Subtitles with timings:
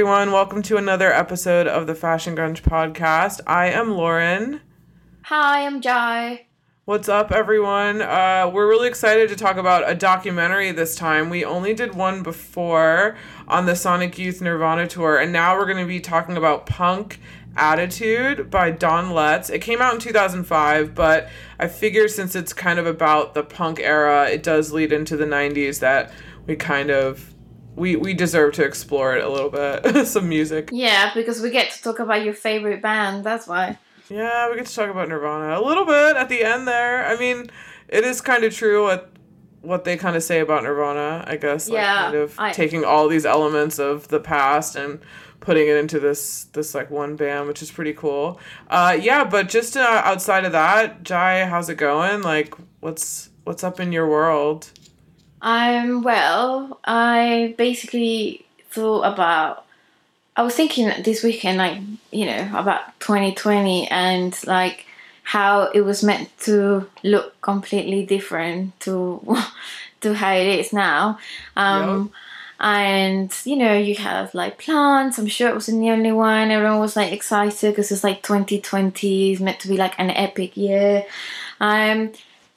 [0.00, 0.32] everyone.
[0.32, 3.42] Welcome to another episode of the Fashion Grunge podcast.
[3.46, 4.62] I am Lauren.
[5.24, 6.46] Hi, I'm Jai.
[6.86, 8.00] What's up, everyone?
[8.00, 11.28] Uh, we're really excited to talk about a documentary this time.
[11.28, 15.76] We only did one before on the Sonic Youth Nirvana tour, and now we're going
[15.76, 17.20] to be talking about Punk
[17.54, 19.50] Attitude by Don Letts.
[19.50, 23.80] It came out in 2005, but I figure since it's kind of about the punk
[23.80, 26.10] era, it does lead into the 90s that
[26.46, 27.34] we kind of
[27.76, 30.06] we we deserve to explore it a little bit.
[30.06, 30.70] Some music.
[30.72, 33.24] Yeah, because we get to talk about your favorite band.
[33.24, 33.78] That's why.
[34.08, 37.06] Yeah, we get to talk about Nirvana a little bit at the end there.
[37.06, 37.48] I mean,
[37.88, 39.12] it is kind of true what
[39.62, 41.68] what they kind of say about Nirvana, I guess.
[41.68, 45.00] Like, Yeah, kind of I- taking all these elements of the past and
[45.38, 48.40] putting it into this this like one band, which is pretty cool.
[48.68, 52.22] Uh, yeah, but just uh, outside of that, Jai, how's it going?
[52.22, 54.70] Like, what's what's up in your world?
[55.42, 59.64] Um, well, I basically thought about.
[60.36, 61.78] I was thinking this weekend, like
[62.12, 64.86] you know, about 2020 and like
[65.22, 69.20] how it was meant to look completely different to
[70.00, 71.18] to how it is now.
[71.56, 72.12] Um,
[72.60, 75.18] And you know, you have like plants.
[75.18, 76.50] I'm sure it wasn't the only one.
[76.50, 80.56] Everyone was like excited because it's like 2020 is meant to be like an epic
[80.56, 81.06] year.
[81.60, 82.12] Um,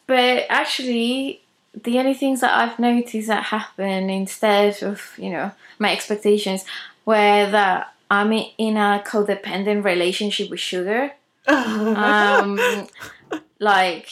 [0.07, 1.41] but actually,
[1.73, 6.65] the only things that I've noticed that happen instead of you know my expectations
[7.05, 11.11] were that I'm in a codependent relationship with sugar.
[11.47, 12.87] Um,
[13.59, 14.09] like,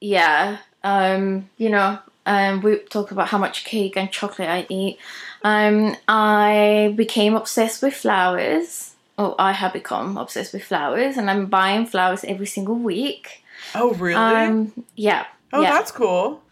[0.00, 4.98] yeah, um, you know, um, we talked about how much cake and chocolate I eat.
[5.42, 8.94] Um, I became obsessed with flowers.
[9.18, 13.44] Oh, I have become obsessed with flowers, and I'm buying flowers every single week.
[13.74, 14.14] oh, really?
[14.14, 15.26] Um, yeah.
[15.52, 15.72] oh, yeah.
[15.72, 16.42] that's cool.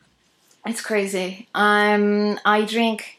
[0.64, 1.48] It's crazy.
[1.54, 3.18] Um, I drink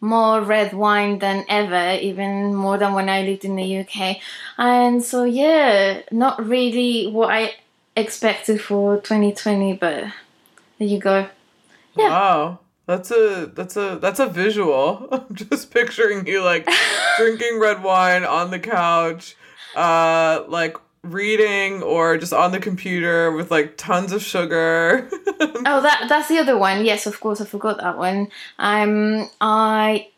[0.00, 4.18] more red wine than ever, even more than when I lived in the UK.
[4.58, 7.54] And so, yeah, not really what I
[7.94, 10.04] expected for 2020, but
[10.78, 11.28] there you go.
[11.94, 12.08] Yeah.
[12.08, 12.58] Wow.
[12.86, 15.08] That's a that's a that's a visual.
[15.12, 16.68] I'm just picturing you like
[17.16, 19.36] drinking red wine on the couch,
[19.76, 25.08] uh like reading or just on the computer with like tons of sugar.
[25.64, 26.84] Oh, that that's the other one.
[26.84, 28.28] Yes, of course, I forgot that one.
[28.58, 30.08] Um, I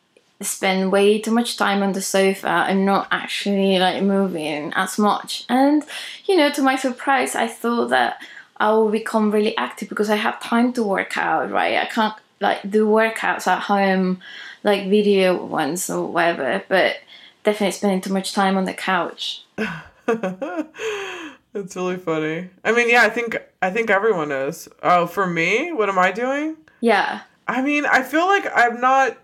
[0.41, 5.45] spend way too much time on the sofa and not actually like moving as much.
[5.49, 5.83] And
[6.27, 8.23] you know, to my surprise, I thought that
[8.57, 11.51] I will become really active because I have time to work out.
[11.51, 14.21] Right, I can't like do workouts at home,
[14.63, 16.65] like video ones or whatever.
[16.69, 16.97] But
[17.45, 19.45] definitely spending too much time on the couch.
[21.55, 22.51] it's really funny.
[22.63, 24.69] I mean, yeah, I think I think everyone is.
[24.83, 26.57] Oh, for me, what am I doing?
[26.81, 27.21] Yeah.
[27.47, 29.17] I mean, I feel like I'm not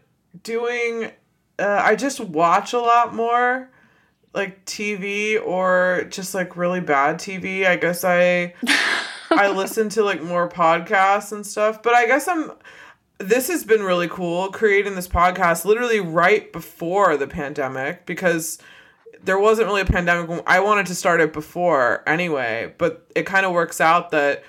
[0.42, 1.10] doing.
[1.58, 3.70] Uh, I just watch a lot more,
[4.32, 7.66] like TV or just like really bad TV.
[7.66, 8.54] I guess I
[9.30, 11.82] I listen to like more podcasts and stuff.
[11.82, 12.52] But I guess I'm.
[13.18, 18.58] This has been really cool creating this podcast literally right before the pandemic because
[19.25, 20.42] there wasn't really a pandemic.
[20.47, 24.44] I wanted to start it before anyway, but it kind of works out that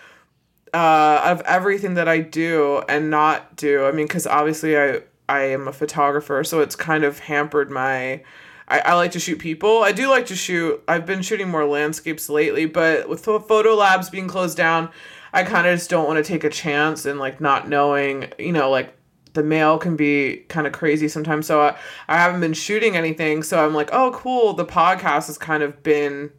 [0.74, 3.86] uh, of everything that I do and not do.
[3.86, 8.24] I mean, because obviously I I am a photographer, so it's kind of hampered my.
[8.68, 9.84] I, I like to shoot people.
[9.84, 10.82] I do like to shoot.
[10.88, 14.90] I've been shooting more landscapes lately, but with pho- photo labs being closed down,
[15.34, 18.32] I kind of just don't want to take a chance and like not knowing.
[18.40, 18.94] You know, like
[19.34, 21.48] the mail can be kind of crazy sometimes.
[21.48, 21.78] So I,
[22.08, 23.44] I haven't been shooting anything.
[23.44, 24.54] So I'm like, oh, cool.
[24.54, 26.32] The podcast has kind of been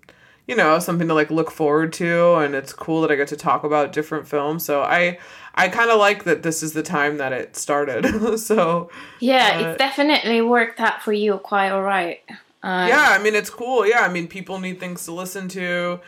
[0.46, 3.36] you know something to like look forward to and it's cool that i get to
[3.36, 5.16] talk about different films so i
[5.54, 9.68] i kind of like that this is the time that it started so Yeah, Uh,
[9.70, 12.20] it definitely worked out for you quite all right.
[12.62, 16.00] Uh, yeah i mean it's cool yeah i mean people need things to listen to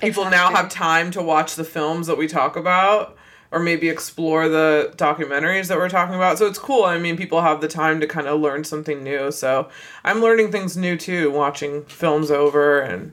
[0.00, 3.16] people now have time to watch the films that we talk about
[3.52, 6.38] or maybe explore the documentaries that we're talking about.
[6.38, 6.84] So it's cool.
[6.84, 9.30] I mean people have the time to kind of learn something new.
[9.30, 9.68] So
[10.02, 13.12] i'm learning things new too watching films over and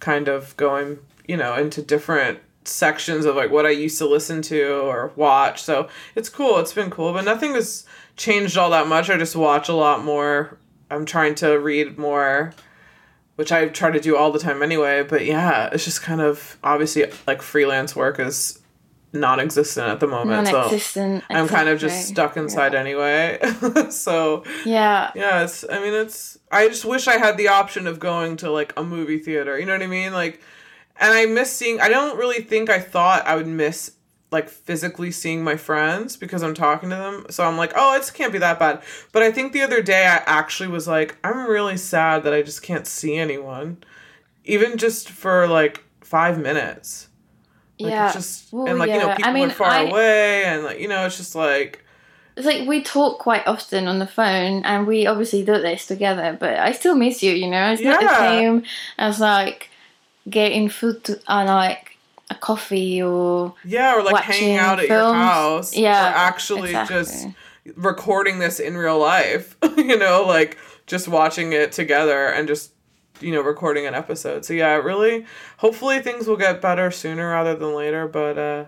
[0.00, 0.98] kind of going
[1.28, 5.62] you know into different sections of like what i used to listen to or watch.
[5.62, 6.58] So it's cool.
[6.58, 7.12] It's been cool.
[7.12, 7.84] But nothing has
[8.16, 9.10] changed all that much.
[9.10, 10.58] I just watch a lot more.
[10.90, 12.54] I'm trying to read more
[13.36, 15.02] which I try to do all the time anyway.
[15.02, 18.60] But yeah, it's just kind of obviously like freelance work is
[19.14, 20.48] non-existent at the moment.
[20.48, 21.24] So non-existent.
[21.30, 23.38] I'm kind of just stuck inside anyway.
[23.90, 25.64] so Yeah, yeah, it's.
[25.70, 26.38] I mean, it's.
[26.50, 29.58] I just wish I had the option of going to like a movie theater.
[29.58, 30.12] You know what I mean?
[30.12, 30.40] Like,
[30.96, 31.80] and I miss seeing.
[31.80, 33.92] I don't really think I thought I would miss
[34.34, 37.26] like physically seeing my friends because I'm talking to them.
[37.30, 38.82] So I'm like, oh, it can't be that bad.
[39.12, 42.42] But I think the other day I actually was like, I'm really sad that I
[42.42, 43.78] just can't see anyone,
[44.44, 47.08] even just for like five minutes.
[47.78, 48.06] Like, yeah.
[48.06, 49.12] It's just Well, and like you know yeah.
[49.14, 51.84] I people mean, are far I- away and like you know it's just like
[52.36, 56.36] It's like we talk quite often on the phone, and we obviously do this together.
[56.38, 57.32] But I still miss you.
[57.32, 58.18] You know, it's not the Yeah.
[58.18, 58.62] same
[58.98, 59.70] as like
[60.28, 61.96] getting food to, uh, like
[62.30, 66.96] a coffee or yeah or like hanging out at your house Yeah, or actually exactly.
[66.96, 67.26] just
[67.76, 70.56] recording this in real life you know like
[70.86, 72.70] just watching it together and just
[73.24, 75.24] you know recording an episode so yeah really
[75.58, 78.64] hopefully things will get better sooner rather than later but uh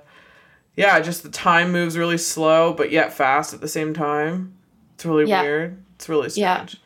[0.77, 4.55] yeah just the time moves really slow but yet fast at the same time
[4.95, 5.43] it's really Yeah.
[5.43, 6.75] weird it's really strange.
[6.75, 6.81] Yeah.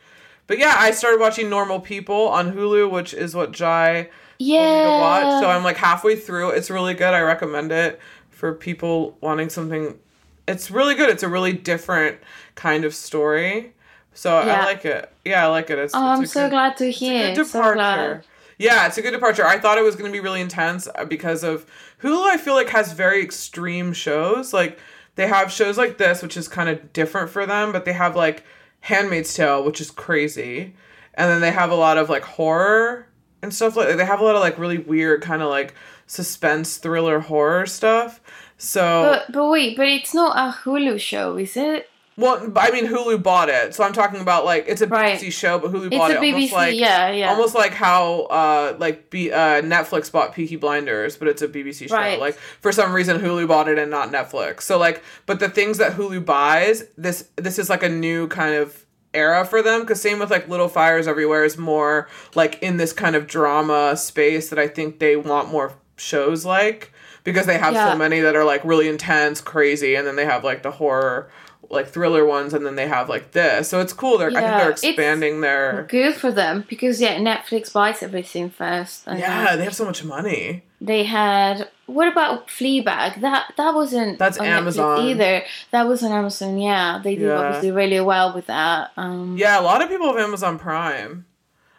[0.47, 4.09] but yeah i started watching normal people on hulu which is what jai
[4.43, 4.83] yeah.
[4.83, 5.43] to watch.
[5.43, 6.49] So I'm like halfway through.
[6.49, 7.13] It's really good.
[7.13, 7.99] I recommend it
[8.31, 9.99] for people wanting something.
[10.47, 11.09] It's really good.
[11.11, 12.17] It's a really different
[12.55, 13.73] kind of story.
[14.13, 14.61] So Yeah.
[14.61, 15.11] I like it.
[15.25, 15.79] Yeah, I like it.
[15.79, 17.35] It's, oh, I'm a so good, glad to it's a hear.
[17.35, 17.73] good So departure.
[17.75, 18.25] glad.
[18.57, 19.45] yeah, it's a good departure.
[19.45, 21.65] I thought it was going to be really intense uh, because of
[22.03, 22.25] Hulu.
[22.27, 24.53] I feel like has very extreme shows.
[24.53, 24.77] Like
[25.15, 28.15] they have shows like this, which is kind of different for them, but they have
[28.15, 28.43] like
[28.81, 30.73] Handmaid's Tale, which is crazy,
[31.13, 33.07] and then they have a lot of like horror
[33.41, 33.95] and stuff like.
[33.95, 35.73] They have a lot of like really weird kind of like
[36.07, 38.19] suspense thriller horror stuff.
[38.57, 41.87] So But but wait, but it's not a Hulu show, is it?
[42.17, 45.17] Well, I mean Hulu bought it, so I'm talking about like it's a Right.
[45.19, 46.51] BBC show, but Hulu It's bought it almost BBC.
[46.53, 47.29] like yeah, yeah.
[47.29, 51.87] Almost like how uh like B- uh Netflix bought Peaky Blinders, but it's a BBC
[51.87, 51.95] show.
[51.95, 52.19] Right.
[52.19, 54.61] Like for some reason Hulu bought it and not Netflix.
[54.63, 58.55] So like but the things that Hulu buys, this this is like a new kind
[58.55, 62.77] of era for them cuz same with like Little Fires Everywhere is more like in
[62.77, 66.91] this kind of drama space that I think they want more shows like
[67.23, 67.91] because they have Yeah.
[67.91, 71.29] so many that are like really intense, crazy and then they have like the horror
[71.71, 73.69] like thriller ones and then they have like this.
[73.69, 74.17] So it's cool.
[74.17, 79.07] They're I think they're expanding their Good for them because yeah, Netflix buys everything first.
[79.07, 80.63] And Yeah, they have so much money.
[80.81, 83.21] they had what about Fleabag?
[83.21, 84.99] That that wasn't That's on Netflix Amazon.
[85.05, 85.43] either.
[85.71, 86.57] That was on Amazon.
[86.57, 87.37] Yeah, they did Yeah.
[87.39, 88.91] obviously really well with that.
[88.97, 91.25] Um, Yeah, a lot of people have Amazon Prime.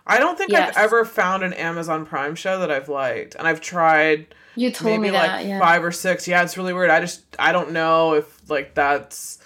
[0.07, 0.77] I don't think Yes.
[0.77, 4.91] I've ever found an Amazon Prime show that I've liked, and I've tried you told
[4.93, 5.37] maybe me that.
[5.39, 5.61] like yeah.
[5.61, 6.27] five or six.
[6.27, 6.91] Yeah, it's really weird.
[6.91, 9.39] I just I don't know if like that's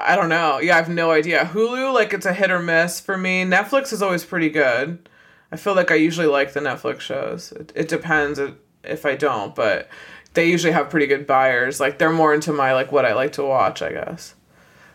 [0.00, 0.58] I don't know.
[0.58, 1.44] Yeah, I have no idea.
[1.44, 3.44] Hulu like it's a hit or miss for me.
[3.44, 5.08] Netflix is always pretty good.
[5.50, 7.52] I feel like I usually like the Netflix shows.
[7.52, 8.40] It, it depends
[8.84, 9.88] if I don't, but
[10.34, 11.80] they usually have pretty good buyers.
[11.80, 14.34] Like they're more into my like what I like to watch, I guess.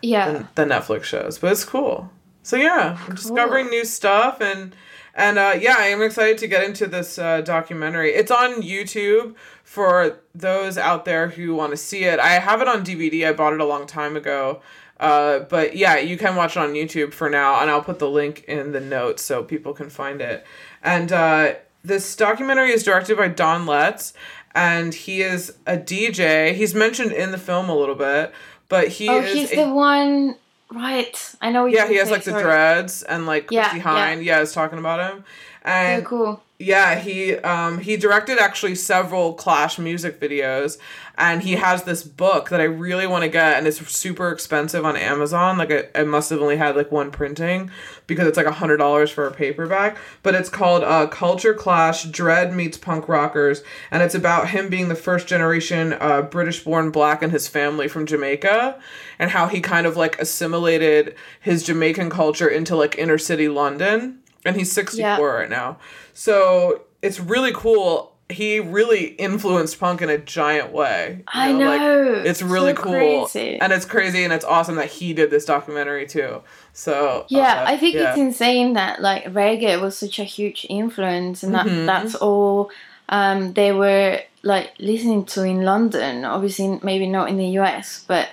[0.02, 0.30] yeah.
[0.32, 2.10] than the Netflix shows, but it's cool.
[2.42, 4.74] So yeah, I'm discovering new stuff and
[5.14, 8.10] and uh, yeah, I am excited to get into this uh, documentary.
[8.10, 12.18] It's on YouTube for those out there who want to see it.
[12.18, 13.28] I have it on DVD.
[13.28, 14.60] I bought it a long time ago.
[15.04, 18.08] Uh, but yeah, you can watch it on YouTube for now, and I'll put the
[18.08, 20.46] link in the notes so people can find it.
[20.82, 24.14] And uh, this documentary is directed by Don Letts,
[24.54, 26.54] and he is a DJ.
[26.54, 28.32] He's mentioned in the film a little bit,
[28.70, 30.36] but he oh, he's a the one.
[30.72, 31.66] Right, I know.
[31.66, 34.24] yeah, he has like the dreads and like Yeah, Chrissie Hynde.
[34.24, 35.24] Yeah, is talking about him.
[35.62, 36.42] And cool.
[36.58, 40.78] yeah, he um he directed actually several Clash music videos
[41.16, 44.84] and he has this book that I really want to get and it's super expensive
[44.84, 45.58] on Amazon.
[45.58, 47.70] Like it, it must have only had like one printing
[48.06, 49.96] because it's like a hundred dollars for a paperback.
[50.24, 54.88] But it's called uh Culture Clash Dread Meets Punk Rockers and it's about him being
[54.88, 58.80] the first generation uh British born black and his family from Jamaica
[59.18, 64.18] and how he kind of like assimilated his Jamaican culture into like inner city London
[64.44, 65.18] and he's 64 Yeah.
[65.20, 65.78] right now.
[66.12, 68.13] So it's really cool.
[68.30, 71.16] He really influenced punk in a giant way.
[71.18, 72.22] you I like, know.
[72.24, 72.92] it's really So cool.
[73.26, 73.58] crazy.
[73.60, 76.42] And it's crazy and it's awesome that he did this documentary too.
[76.72, 78.10] So Yeah, uh, I think yeah.
[78.10, 81.86] it's insane that like reggae was such a huge influence, and that Mhm.
[81.86, 82.70] that's all
[83.10, 86.24] um, they were like listening to in London.
[86.24, 88.28] Obviously, maybe not in the US, but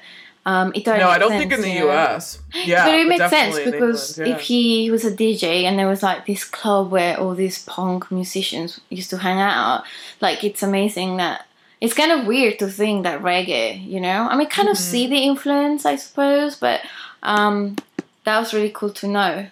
[0.46, 1.92] um, it No, I don't sense, think in the you know?
[1.92, 2.40] US.
[2.66, 2.86] Yeah.
[2.86, 6.26] but it makes sense because England, if he was a DJ and there was like
[6.26, 9.84] this club where all these punk musicians used to hang out,
[10.20, 11.46] like it's amazing that
[11.80, 14.92] it's kind of weird to think that reggae, you know, I mean, kind of Mm-hmm.
[14.92, 16.82] see the influence, I suppose, but
[17.24, 17.76] um,
[18.24, 19.48] that was really cool to know.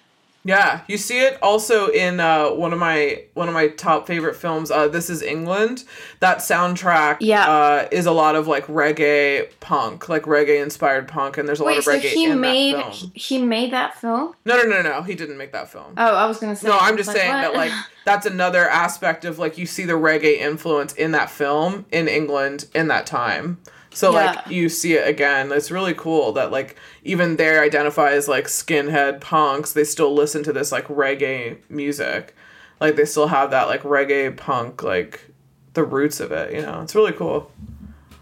[0.46, 4.36] Yeah, you see it also in uh, one of my one of my top favorite
[4.38, 4.72] films.
[4.72, 5.84] Uh, this is England.
[6.22, 7.46] That soundtrack Yeah.
[7.50, 11.63] uh, is a lot of like reggae punk, like reggae inspired punk, and there's a
[11.65, 13.12] lot of so reggae he in made that film.
[13.13, 14.34] he made that film?
[14.46, 15.01] No, no, no, no.
[15.03, 15.93] He didn't make that film.
[15.98, 16.67] Oh, I was gonna say.
[16.69, 17.41] no, I'm just saying what?
[17.41, 17.72] that like
[18.05, 22.65] that's another aspect of like you see the reggae influence in that film in England
[22.74, 23.60] in that time.
[23.99, 24.31] So Yeah.
[24.31, 25.51] like you see it again.
[25.51, 30.41] It's really cool that like even they identify as like skinhead punks, they still listen
[30.43, 32.33] to this like reggae music.
[32.79, 35.31] Like they still have that like reggae punk like
[35.73, 36.79] the roots of it, you know.
[36.81, 37.51] It's really cool.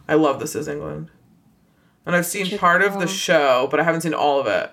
[0.08, 1.12] I love This Is England.
[2.08, 4.72] And I've seen Should part of the show, but I haven't seen all of it.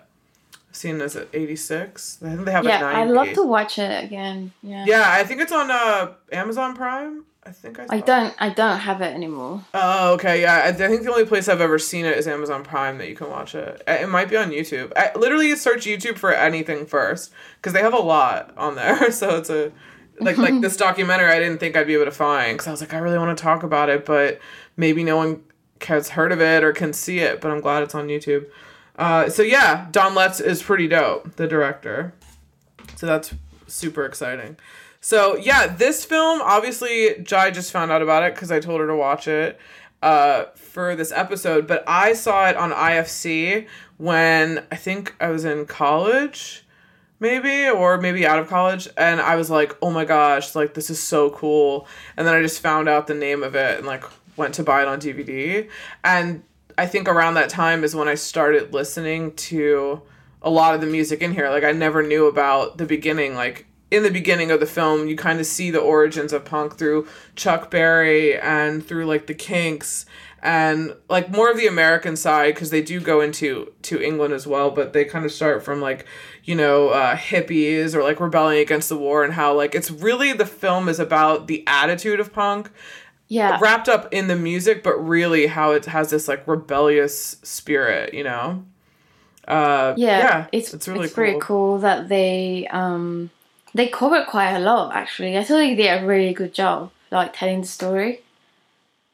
[0.71, 2.21] I've seen is it 86?
[2.23, 3.01] I think they have yeah, it 90.
[3.03, 4.53] I'd love to watch it again.
[4.63, 4.87] Yeah.
[4.87, 7.27] Yeah, I think it's on uh Amazon Prime.
[7.47, 9.63] I think I I don't I don't have it anymore.
[9.75, 10.41] Oh, okay.
[10.43, 13.09] Yeah, I, I think the only place I've ever seen it is Amazon Prime that
[13.09, 13.83] you can watch it.
[13.87, 14.93] It might be on YouTube.
[14.97, 19.11] I literally search YouTube for anything first because they have a lot on there.
[19.13, 19.73] So it's a
[20.21, 21.31] like like this documentary.
[21.31, 23.37] I didn't think I'd be able to find because I was like, I really want
[23.37, 24.41] to talk about it, but
[24.77, 25.43] maybe no one
[25.83, 27.41] has heard of it or can see it.
[27.41, 28.47] But I'm glad it's on YouTube.
[28.97, 32.15] Uh, so yeah, Don Letts is pretty dope, the director.
[32.97, 33.35] So that's
[33.67, 34.57] super exciting.
[35.05, 38.87] So yeah, this film obviously Jai just found out about it because I told her
[38.87, 39.61] to watch it
[40.01, 41.67] uh, for this episode.
[41.67, 43.67] But I saw it on IFC
[43.99, 46.65] when I think I was in college,
[47.21, 50.89] maybe or maybe out of college, and I was like, oh my gosh, like this
[50.89, 51.87] is so cool.
[52.17, 54.05] And then I just found out the name of it and like
[54.39, 55.69] went to buy it on DVD.
[56.03, 56.45] And
[56.79, 60.01] I think around that time is when I started listening to
[60.41, 61.51] a lot of the music in here.
[61.51, 63.35] Like I never knew about the beginning.
[63.35, 66.77] Like in the beginning of the film, you kind of see the origins of punk
[66.77, 70.05] through Chuck Berry and through like the Kinks
[70.43, 74.47] and like more of the American side because they do go into to England as
[74.47, 76.05] well, but they kind of start from like
[76.45, 80.33] you know uh, hippies or like rebelling against the war and how like it's really
[80.35, 82.71] the film is about the attitude of punk
[83.29, 83.59] Yeah.
[83.61, 88.25] wrapped up in the music, but really how it has this like rebellious spirit, you
[88.25, 88.65] know.
[89.49, 93.31] Uh, yeah, yeah, it's it's really it's pretty cool that they um
[93.75, 95.37] they cover quite a lot actually.
[95.37, 98.21] I feel like they did a really good job like telling the story.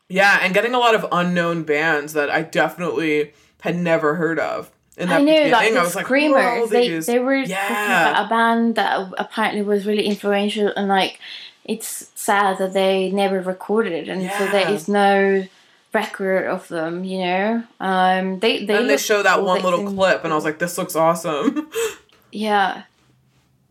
[0.09, 4.71] Yeah, and getting a lot of unknown bands that I definitely had never heard of.
[4.97, 6.71] In that I know, beginning, like I the was like, who Screamers.
[6.71, 8.11] they they were talking Yeah.
[8.11, 11.21] about a band that apparently was really influential, and like
[11.65, 15.47] it's sad that they never recorded, and so there is no
[15.95, 17.05] record of them.
[17.05, 20.45] You know, um, they they and they show that one little clip, and I was
[20.45, 21.71] like, this looks awesome.
[22.33, 22.83] yeah,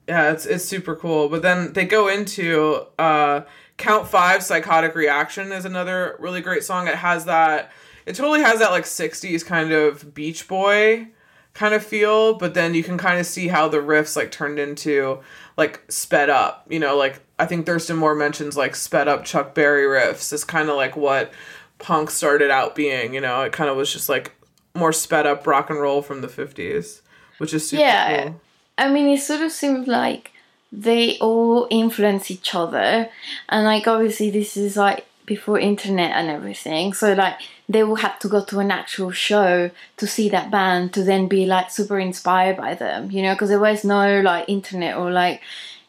[0.10, 1.30] yeah, it's it's super cool.
[1.30, 3.42] But then they go into uh,
[3.78, 6.88] Count Five, Psychotic Reaction is another really great song.
[6.88, 7.72] It has that.
[8.08, 11.10] It totally has that like '60s kind of Beach Boy
[11.54, 14.58] kind of feel, but then you can kind of see how the riffs like turned
[14.58, 15.20] into
[15.58, 16.66] like sped up.
[16.70, 20.44] You know, like I think Thurston Moore mentions like sped up Chuck Berry riffs is
[20.44, 21.32] kind of like what
[21.78, 23.14] punk started out being.
[23.14, 24.32] You know, it kind of was just like
[24.74, 27.02] more sped up rock and roll from the '50s,
[27.38, 28.24] which is super Yeah.
[28.24, 28.42] cool.
[28.80, 30.32] I mean, it sort of seems like
[30.72, 33.10] they all influence each other,
[33.50, 38.18] and like obviously this is like before internet and everything, so like they will have
[38.20, 42.00] to go to an actual show to see that band to then be like super
[42.00, 45.42] inspired by them, you know, because there was no like internet or like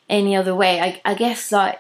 [0.09, 0.81] any other way.
[0.81, 1.79] I I guess like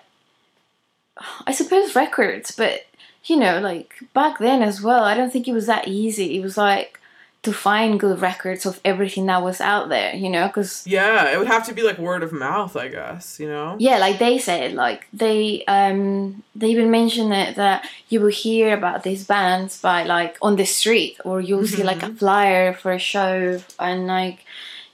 [1.46, 2.86] I suppose records, but
[3.24, 6.38] you know, like back then as well, I don't think it was that easy.
[6.38, 6.99] It was like
[7.42, 11.38] to find good records of everything that was out there, you know, because Yeah, it
[11.38, 13.76] would have to be like word of mouth, I guess, you know?
[13.78, 18.74] yeah, like they said, like they um they even mentioned it that you will hear
[18.74, 22.92] about these bands by like on the street or you'll see like a flyer for
[22.92, 24.44] a show and like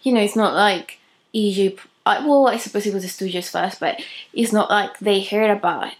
[0.02, 1.00] you know it's not like
[1.32, 1.76] easy.
[2.06, 4.00] I, well, I suppose it was the Stooges first, but
[4.32, 5.92] it's not like they heard about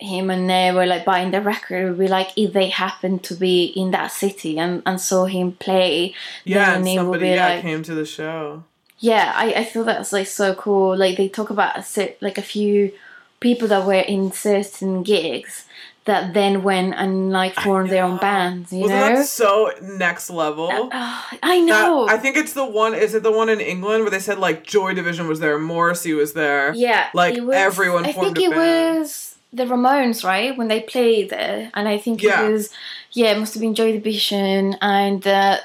[0.00, 1.82] him and they were like buying the record.
[1.84, 5.24] It would be like if they happened to be in that city and, and saw
[5.26, 6.14] him play,
[6.44, 8.62] Yeah, then and somebody yeah, like came to the show.
[8.98, 10.96] yeah, I, I feel that's like so cool.
[10.96, 12.92] Like they talk about a like a few
[13.40, 15.64] people that were in certain gigs
[16.04, 18.72] that then went and like formed their own bands.
[18.72, 20.88] You Wasn't know, that so next level?
[20.92, 22.08] Ah, I That- know.
[22.08, 22.94] I think it's the one.
[22.94, 26.14] Is it the one in England where they said like Joy Division was there, Morrissey
[26.14, 26.72] was there?
[26.74, 29.00] yeah, like, was- everyone I think it band.
[29.00, 32.46] was the Ramones, right, when they played there, and I think Yeah.
[32.46, 32.70] it was
[33.12, 35.56] yeah, it must have been Joy Division and uh,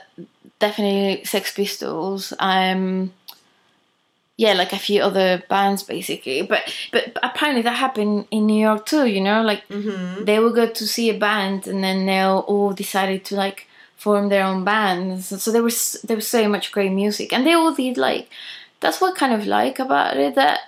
[0.60, 2.34] definitely Sex Pistols.
[2.40, 3.12] Um,
[4.38, 6.62] yeah, like a few other bands basically, but
[6.92, 9.06] but apparently that happened in New York too.
[9.06, 10.26] You know, like Mm-hmm.
[10.26, 14.30] they will go to see a band and then they'll all decided to like form
[14.30, 15.28] their own bands.
[15.44, 18.30] So there was there was so much great music, and they all did like
[18.80, 20.60] that's what I kind of like about it that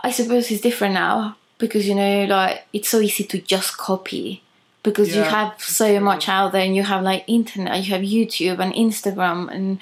[0.00, 4.42] I suppose is different now because you know like it's so easy to just copy
[4.82, 8.58] because you have so much out there and you have like internet you have youtube
[8.60, 9.78] and instagram and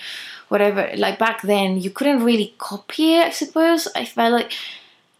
[0.48, 4.52] whatever like back then you couldn't really copy it i suppose i felt like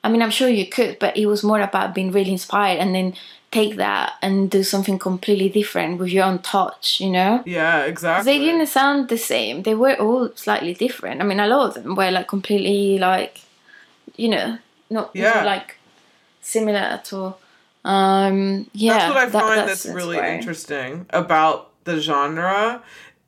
[0.04, 2.94] I mean, I'm sure you could, but it was more about being really inspired and
[2.94, 3.14] then
[3.50, 7.42] take that and do something completely different with your own touch, you know?
[7.46, 8.30] yeah exactly.
[8.30, 9.62] They didn't sound the same.
[9.62, 11.22] They were all slightly different.
[11.22, 13.40] I mean, a lot of them were like completely like,
[14.16, 14.58] you know,
[14.90, 15.42] not Yeah.
[15.42, 15.78] like
[16.44, 17.38] similar at all.
[17.84, 20.38] Um, yeah, that's what I that- find that's, really inspiring.
[20.38, 22.82] interesting about the genre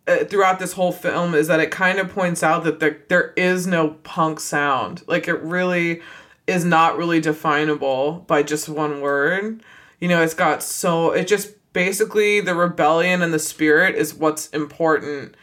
[0.08, 3.32] uh, throughout this whole film is that it kind of points out that there there
[3.36, 5.02] is no punk sound.
[5.06, 6.00] Like it really
[6.46, 9.62] is not really definable by just one word.
[10.00, 14.48] You know, it's got so it just basically the rebellion and the spirit is what's
[14.50, 15.34] important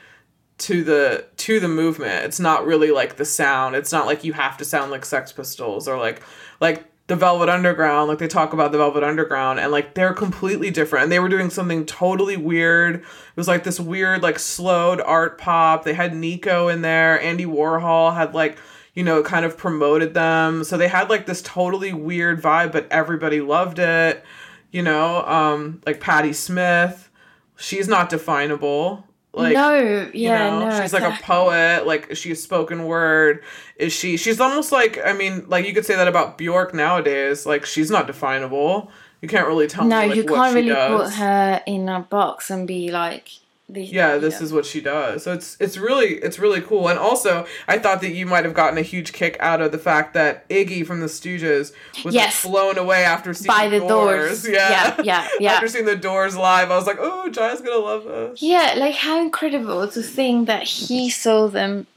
[0.59, 2.25] to the to the movement.
[2.25, 3.75] It's not really like the sound.
[3.75, 6.23] It's not like you have to sound like Sex Pistols or like
[6.61, 8.07] like the Velvet Underground.
[8.07, 11.03] Like they talk about the Velvet Underground and like they're completely different.
[11.03, 12.95] And they were doing something totally weird.
[12.95, 13.03] It
[13.35, 15.83] was like this weird like slowed art pop.
[15.83, 17.19] They had Nico in there.
[17.21, 18.57] Andy Warhol had like
[18.93, 20.63] you know kind of promoted them.
[20.63, 24.23] So they had like this totally weird vibe, but everybody loved it.
[24.71, 27.09] You know, um, like Patti Smith.
[27.55, 29.05] She's not definable.
[29.35, 30.81] Like no, yeah, you know, no.
[30.81, 31.87] she's like a poet.
[31.87, 33.43] Like is she a spoken word?
[33.77, 34.15] Is she?
[34.15, 37.45] She's almost like I mean, like you could say that about Bjork nowadays.
[37.45, 38.91] Like she's not definable.
[39.21, 39.85] You can't really tell.
[39.85, 41.01] no, me, like, you can't really does.
[41.01, 43.29] put her in a box and be like,
[43.73, 45.23] this, Yeah, this is what she does.
[45.23, 46.87] So it's it's really it's really cool.
[46.89, 49.77] And also, I thought that you might have gotten a huge kick out of the
[49.77, 51.73] fact that Iggy from the Stooges
[52.05, 52.43] was Yes.
[52.43, 54.47] blown away after seeing by the doors.
[54.49, 55.51] Yeah, Yeah, yeah, yeah.
[55.53, 58.41] after seeing the Doors live, I was like, oh, Jai's gonna love this.
[58.41, 61.87] Yeah, like how incredible to think that he saw them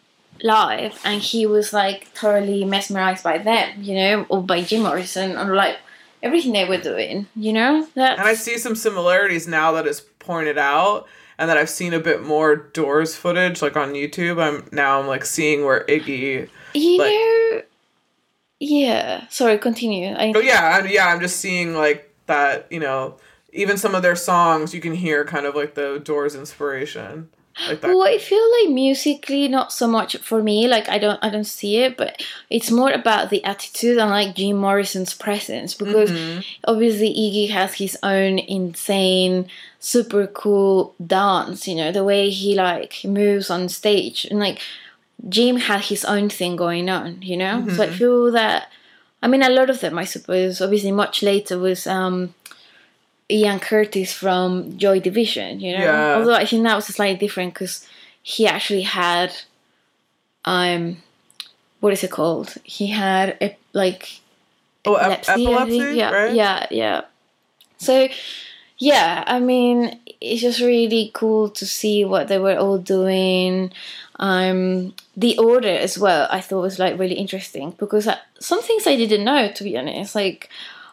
[0.42, 5.36] live and he was like thoroughly mesmerized by them, you know, or by Jim Morrison
[5.36, 5.76] or like
[6.22, 7.86] everything they were doing, you know?
[7.94, 11.06] That's, And I see some similarities now that it's pointed out,
[11.38, 14.40] and that I've seen a bit more Doors footage, like on YouTube.
[14.42, 16.48] I'm now I'm like seeing where Iggy.
[16.74, 17.62] you like- know,
[18.60, 19.26] yeah.
[19.28, 20.14] Sorry, continue.
[20.14, 21.08] I, Oh yeah, I'm, yeah.
[21.08, 22.66] I'm just seeing like that.
[22.70, 23.16] You know,
[23.52, 27.28] even some of their songs, you can hear kind of like the Doors inspiration,
[27.68, 27.82] like.
[27.82, 30.68] Well, I feel like musically, not so much for me.
[30.68, 34.34] Like I don't, I don't see it, but it's more about the attitude and like
[34.36, 36.44] Jim Morrison's presence because Mhm.
[36.64, 39.48] obviously Iggy has his own insane,
[39.80, 41.66] super cool dance.
[41.68, 44.60] You know the way he like moves on stage, and like
[45.28, 47.22] Jim had his own thing going on.
[47.22, 47.92] You know, so I Mhm.
[47.98, 48.68] feel that.
[49.22, 50.60] I mean, a lot of them, I suppose.
[50.60, 52.34] Obviously, much later was um,
[53.30, 55.60] Ian Curtis from Joy Division.
[55.60, 56.14] You know, Yeah.
[56.16, 57.86] although I think that was slightly different because
[58.22, 59.34] he actually had,
[60.44, 61.02] um,
[61.80, 62.54] what is it called?
[62.64, 64.20] He had a, like
[64.84, 65.32] Oh, epilepsy.
[65.46, 65.96] Epilepsy.
[65.98, 66.34] Yeah, right?
[66.34, 67.00] yeah, yeah.
[67.78, 68.08] So,
[68.78, 73.72] yeah, I mean, it's just really cool to see what they were all doing.
[74.20, 78.86] Um, the order as well, I thought was like really interesting because I, some things
[78.86, 80.14] I didn't know, to be honest.
[80.14, 80.48] Like,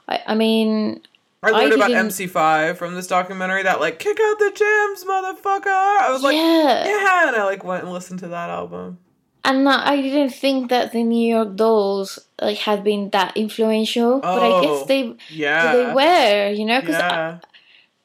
[0.08, 1.02] I, I mean,
[1.43, 3.63] I learned I about didn't- MC5 from this documentary.
[3.63, 5.67] That like kick out the jams, motherfucker.
[5.67, 6.86] I was like, yeah.
[6.88, 8.99] yeah, and I like went and listened to that album.
[9.45, 14.21] And uh, I didn't think that the New York Dolls like had been that influential,
[14.21, 17.39] but I guess Oh, they Yeah, they were, you know, because yeah.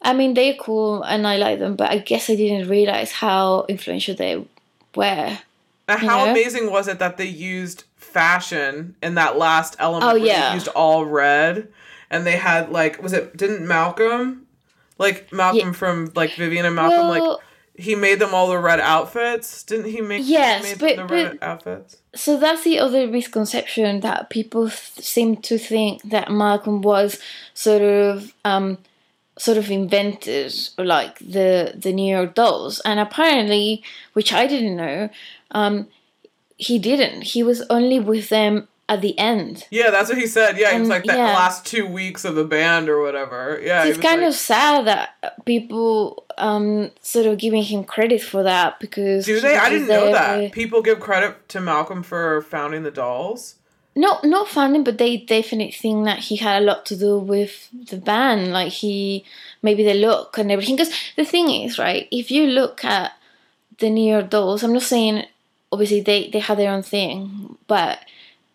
[0.03, 3.67] I mean, they're cool and I like them, but I guess I didn't realize how
[3.69, 4.45] influential they
[4.97, 5.39] were.
[5.87, 6.31] And how know?
[6.33, 10.11] amazing was it that they used fashion in that last element?
[10.11, 10.49] Oh, yeah.
[10.51, 11.69] they used all red,
[12.11, 14.47] and they had like, was it didn't Malcolm,
[14.99, 17.41] like Malcolm from like Vivienne and Malcolm, like
[17.77, 19.63] he made them all the red outfits.
[19.63, 20.23] Didn't he make?
[20.25, 21.97] Yes, made but- the but- red outfits.
[22.15, 27.21] so that's the other misconception that people th- seem to think that Malcolm was
[27.55, 28.79] sort of um
[29.39, 33.83] sort of invented like the the New York Dolls, and apparently,
[34.15, 35.09] which I didn't know,
[35.53, 35.87] um,
[36.57, 37.23] he didn't.
[37.23, 39.67] He was only with them at the end.
[39.71, 40.57] Yeah, that's what he said.
[40.57, 41.27] Yeah, he was like that yeah.
[41.27, 43.61] last two weeks of the band or whatever.
[43.63, 48.43] Yeah, it's kind like- of sad that people um sort of giving him credit for
[48.43, 49.57] that because Do they?
[49.57, 50.53] I didn't know that.
[50.53, 53.57] People give credit to Malcolm for founding the Dolls.
[53.95, 57.69] No, not founding, but they definitely think that he had a lot to do with
[57.91, 58.53] the band.
[58.53, 59.25] Like he,
[59.61, 60.77] maybe the look and everything.
[60.77, 62.07] Because the thing is, right?
[62.13, 63.13] If you look at
[63.79, 65.27] the New York Dolls, I'm not saying
[65.73, 67.99] obviously they they have their own thing, but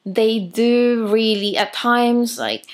[0.06, 2.66] they do really at times like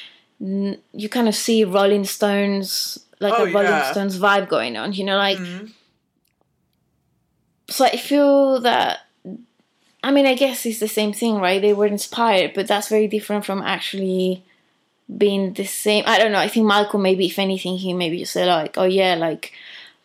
[0.42, 3.92] n- you kind of see Rolling Stones like Oh, a Rolling yeah.
[3.92, 4.94] Stones vibe going on.
[4.94, 5.72] You know, like Mhm.
[7.70, 9.00] so I feel that
[10.04, 11.62] I mean I guess it's the same thing, right?
[11.62, 14.44] They were inspired, but that's very different from actually
[15.18, 16.04] being the same.
[16.08, 16.39] I don't know.
[16.39, 19.52] I think Malcolm maybe if anything he maybe just said like, oh yeah, like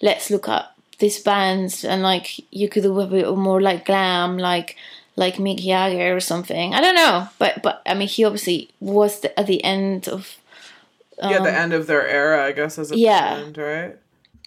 [0.03, 4.39] let's look up these bands and like you could do a bit more like glam,
[4.39, 4.77] like
[5.17, 6.75] like Mick Jagger or something.
[6.75, 10.37] I don't know, but but I mean, he obviously was the, at the end of.
[11.23, 13.35] yeah, the end of their era, I guess, as a Um, yeah.
[13.37, 13.97] band, right?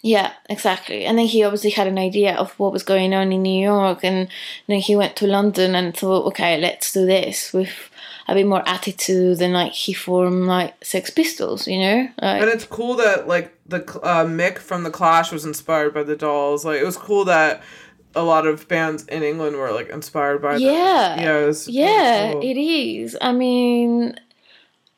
[0.02, 1.04] Yeah, exactly.
[1.06, 4.04] And then he obviously had an idea of what was going on in New York,
[4.04, 4.28] and
[4.68, 7.70] then he went to London and thought, okay, let's do this with
[8.28, 12.08] a bit more attitude, than like he formed like Sex Pistols, you know.
[12.22, 16.04] Like, And it's cool that like the uh, Mick from the Clash was inspired by
[16.04, 16.64] the Dolls.
[16.64, 17.62] Like it was cool that
[18.18, 20.54] a lot of bands in England were like inspired by.
[20.54, 20.62] them.
[20.62, 21.20] Yeah.
[21.20, 22.42] yeah, it was yeah, cool.
[22.42, 23.16] it is.
[23.20, 24.18] I mean,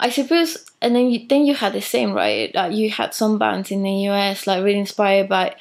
[0.00, 2.48] I suppose, and then you then you had the same, right?
[2.54, 5.54] Like you had some bands in the US like really inspired by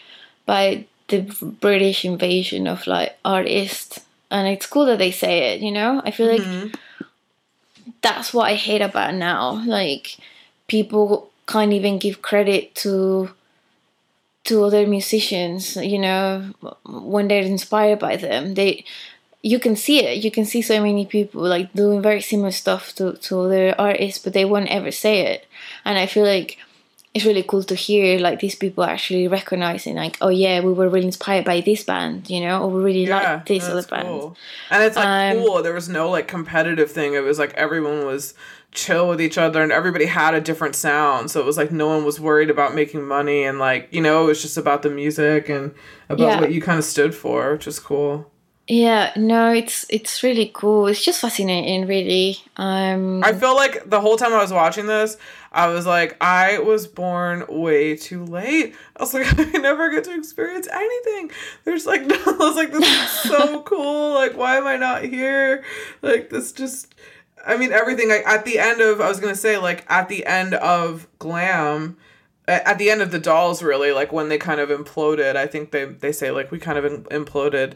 [0.45, 1.21] by the
[1.59, 3.99] British invasion of like artists,
[4.31, 5.61] and it's cool that they say it.
[5.61, 6.73] You know, I feel like Mhm.
[8.01, 9.61] that's what I hate about now.
[9.65, 10.17] Like
[10.67, 13.31] people can't even give credit to
[14.49, 16.53] to other musicians, you know,
[16.85, 18.55] when they're inspired by them.
[18.55, 18.83] They
[19.41, 20.23] you can see it.
[20.23, 24.21] You can see so many people like doing very similar stuff to, to other artists,
[24.21, 25.47] but they won't ever say it.
[25.85, 26.57] And I feel like
[27.13, 30.89] it's really cool to hear like these people actually recognizing like, oh yeah, we were
[30.89, 34.35] really inspired by this band, you know, or we really like this other that's band.
[34.69, 35.63] And it's like Um, cool.
[35.63, 37.13] There was no like competitive thing.
[37.13, 38.33] It was like everyone was
[38.71, 41.32] chill with each other and everybody had a different sound.
[41.32, 44.23] So it was like no one was worried about making money and like, you know,
[44.25, 45.73] it was just about the music and
[46.08, 46.39] about Yeah.
[46.41, 48.32] what you kind of stood for, which is cool.
[48.71, 50.86] Yeah, no, it's it's really cool.
[50.86, 52.38] It's just fascinating, really.
[52.55, 55.17] Um, I feel like the whole time I was watching this,
[55.51, 58.75] I was like, I was born way too late.
[58.95, 61.32] I was like, I never get to experience anything.
[61.63, 64.13] There's like, no, I was like, this is so cool.
[64.13, 65.63] Like, why am I not here?
[66.03, 66.93] Like, this just,
[67.45, 68.10] I mean, everything.
[68.10, 71.97] Like, at the end of, I was gonna say, like, at the end of Glam,
[72.47, 75.36] at the end of the dolls, really, like when they kind of imploded.
[75.36, 77.73] I think they they say like we kind of imploded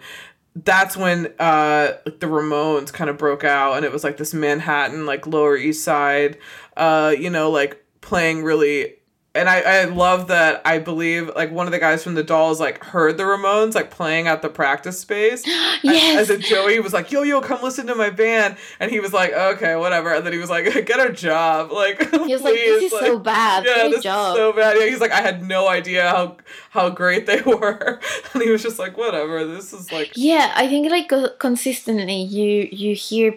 [0.55, 4.33] that's when uh like the Ramones kind of broke out and it was like this
[4.33, 6.37] Manhattan like Lower East Side
[6.77, 8.95] uh you know like playing really
[9.35, 12.59] and I I love that I believe like one of the guys from the Dolls
[12.59, 15.43] like heard the Ramones like playing at the practice space
[15.83, 18.99] yes, as a Joey was like yo yo come listen to my band and he
[18.99, 22.41] was like okay whatever and then he was like get a job like he was
[22.41, 23.65] like, "This is so bad.
[23.65, 24.77] yeah, this job." is so bad.
[24.79, 26.37] Yeah, he's like, I had no idea how
[26.71, 27.99] how great they were,
[28.33, 29.45] and he was just like, whatever.
[29.45, 33.35] This is like, Yeah, I think like consistently you you hear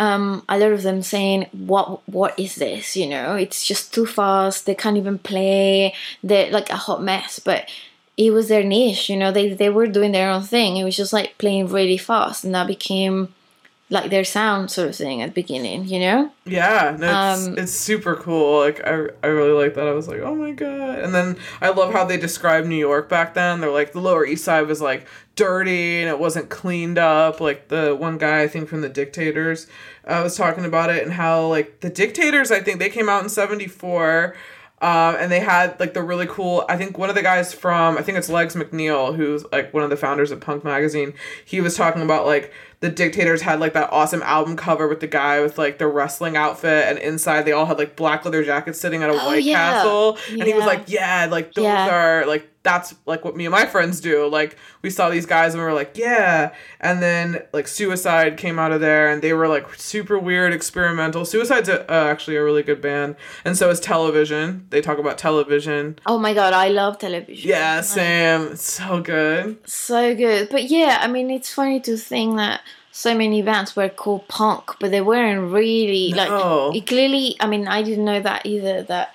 [0.00, 4.06] um, a lot of them saying, "What what is this?" You know, it's just too
[4.06, 4.66] fast.
[4.66, 5.94] They can't even play.
[6.24, 7.68] They're like a hot mess, but.
[8.16, 9.32] It was their niche, you know.
[9.32, 10.76] They they were doing their own thing.
[10.76, 13.32] It was just like playing really fast, and that became
[13.92, 16.30] like their sound sort of thing at the beginning, you know.
[16.44, 18.60] yeah, no, it's, Um, it's super cool.
[18.60, 19.86] Like I I really like that.
[19.88, 21.00] I was like, oh my god.
[21.00, 23.60] And then I love how they described New York back then.
[23.60, 27.40] They're like the Lower East Side was like dirty and it wasn't cleaned up.
[27.40, 29.66] Like the one guy I think from the Dictators
[30.06, 33.22] uh, was talking about it and how like the Dictators I think they came out
[33.24, 34.36] in '74.
[34.82, 36.64] Um, and they had like the really cool.
[36.66, 39.82] I think one of the guys from I think it's Legs McNeil, who's like one
[39.82, 41.12] of the founders of Punk Magazine.
[41.44, 45.06] He was talking about like the Dictators had like that awesome album cover with the
[45.06, 48.80] guy with like the wrestling outfit, and inside they all had like black leather jackets
[48.80, 49.72] sitting at a Oh, White yeah.
[49.82, 50.18] Castle.
[50.30, 51.94] And he was like, "Yeah, like those Yeah.
[51.94, 54.26] are like that's like what me and my friends do.
[54.28, 56.52] Like we saw these guys and we were like, yeah.
[56.78, 61.24] And then like Suicide came out of there and they were like super weird, experimental.
[61.24, 63.16] Suicide's a, uh, actually a really good band,
[63.46, 64.66] and so is Television.
[64.70, 65.98] They talk about Television.
[66.06, 67.48] Oh my god, I love television.
[67.48, 69.56] Yeah, Sam, so good.
[69.68, 70.48] so good.
[70.50, 72.60] But yeah, I mean, it's funny to think that
[72.92, 76.30] so many bands were called punk, but they weren't really like.
[76.74, 78.82] It clearly, I mean, I didn't know that either.
[78.82, 79.14] That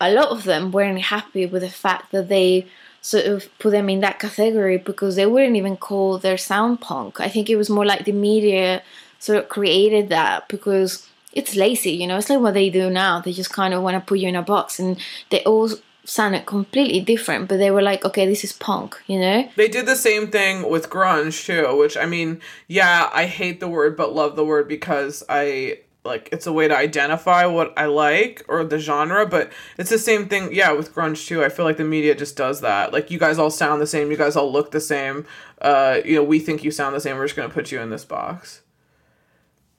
[0.00, 2.66] a lot of them weren't happy with the fact that they
[3.00, 7.20] sort of put them in that category because they wouldn't even call their sound punk.
[7.20, 8.82] I think it was more like the media
[9.18, 12.18] sort of created that because it's lazy, you know.
[12.18, 13.20] It's like what they do now.
[13.20, 14.98] They just kind of want to put you in a box, and
[15.30, 15.70] they all
[16.06, 17.48] sounded completely different.
[17.48, 19.48] But they were like, okay, this is punk, you know.
[19.56, 23.68] They did the same thing with grunge too, which I mean, yeah, I hate the
[23.68, 27.86] word but love the word because I like it's a way to identify what I
[27.86, 31.44] like or the genre, but it's the same thing yeah with grunge too.
[31.44, 32.92] I feel like the media just does that.
[32.92, 35.26] Like you guys all sound the same, you guys all look the same.
[35.60, 37.16] Uh, you know, we think you sound the same.
[37.16, 38.62] We're just to put you in this box.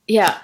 [0.07, 0.39] Yeah,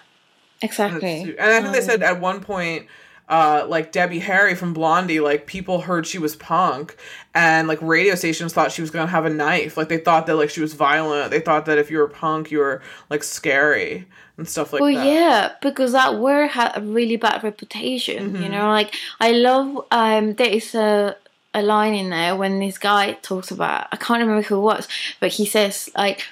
[0.61, 1.21] exactly.
[1.23, 2.87] it's- and I think they said at one point,
[3.33, 6.95] uh, like Debbie Harry from Blondie, like people heard she was punk,
[7.33, 9.75] and like radio stations thought she was gonna have a knife.
[9.75, 11.31] Like they thought that like she was violent.
[11.31, 14.05] They thought that if you were punk, you were like scary
[14.37, 15.03] and stuff like well, that.
[15.03, 18.33] Well, yeah, because that word had a really bad reputation.
[18.33, 18.43] Mm-hmm.
[18.43, 19.83] You know, like I love.
[19.89, 21.15] Um, there is a
[21.55, 23.87] a line in there when this guy talks about.
[23.91, 24.87] I can't remember who it was,
[25.19, 26.27] but he says like,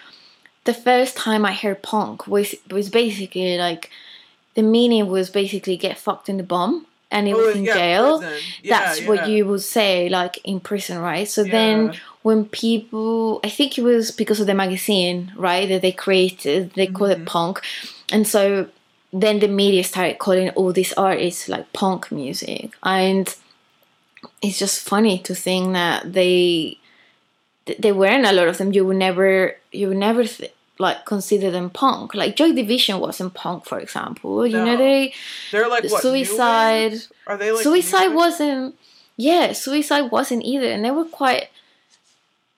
[0.66, 3.90] the first time I heard punk was was basically like
[4.54, 7.74] the meaning was basically get fucked in the bum and it Oh, was in yeah,
[7.74, 8.21] jail.
[8.63, 11.28] Yeah, That's what you would say like in prison, right?
[11.28, 11.52] So Yeah.
[11.52, 11.93] then
[12.24, 16.88] when people I think it was because of the magazine, right, that they created, they
[16.88, 17.12] Mm-hmm.
[17.12, 17.62] it punk.
[18.12, 18.67] And so
[19.13, 22.71] then the media started calling all these artists like punk music.
[22.84, 23.28] And
[24.41, 26.78] it's just funny to think that they
[27.65, 28.71] th- there weren't a lot of them.
[28.74, 32.14] You would never, you would never th- like consider them punk.
[32.16, 34.46] Like Joy Division wasn't punk, for example.
[34.48, 35.14] You know, they
[35.52, 36.02] They're like what?
[36.02, 36.94] Suicide.
[37.28, 38.76] Are they like Suicide wasn't.
[39.18, 41.50] Yeah, Suicide wasn't either, and they were quite.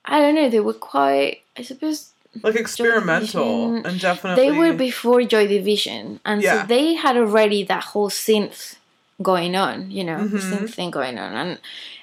[0.05, 0.49] I don't know.
[0.49, 1.41] They were quite.
[1.57, 2.09] I suppose
[2.41, 6.61] like experimental and definitely they were before Joy Division, and Yeah.
[6.61, 8.75] so they had already that whole synth
[9.21, 10.49] going on, you know, the Mhm.
[10.61, 11.59] synth thing going on, and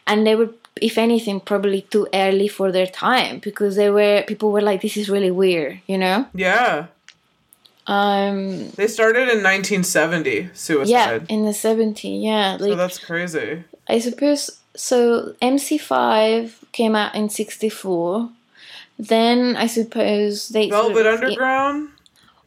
[0.06, 4.50] and they were, if anything, probably too early for their time because they were people
[4.52, 6.26] were like, this is really weird, you know.
[6.34, 6.86] yeah.
[7.86, 10.50] Um, They started in 1970.
[10.54, 10.90] Suicide.
[10.90, 13.64] yeah, in the 70s, yeah, so that's crazy.
[13.88, 15.34] I suppose so.
[15.42, 18.30] MC5 came out in '64.
[18.98, 21.88] Then I suppose they sort Velvet of- Underground.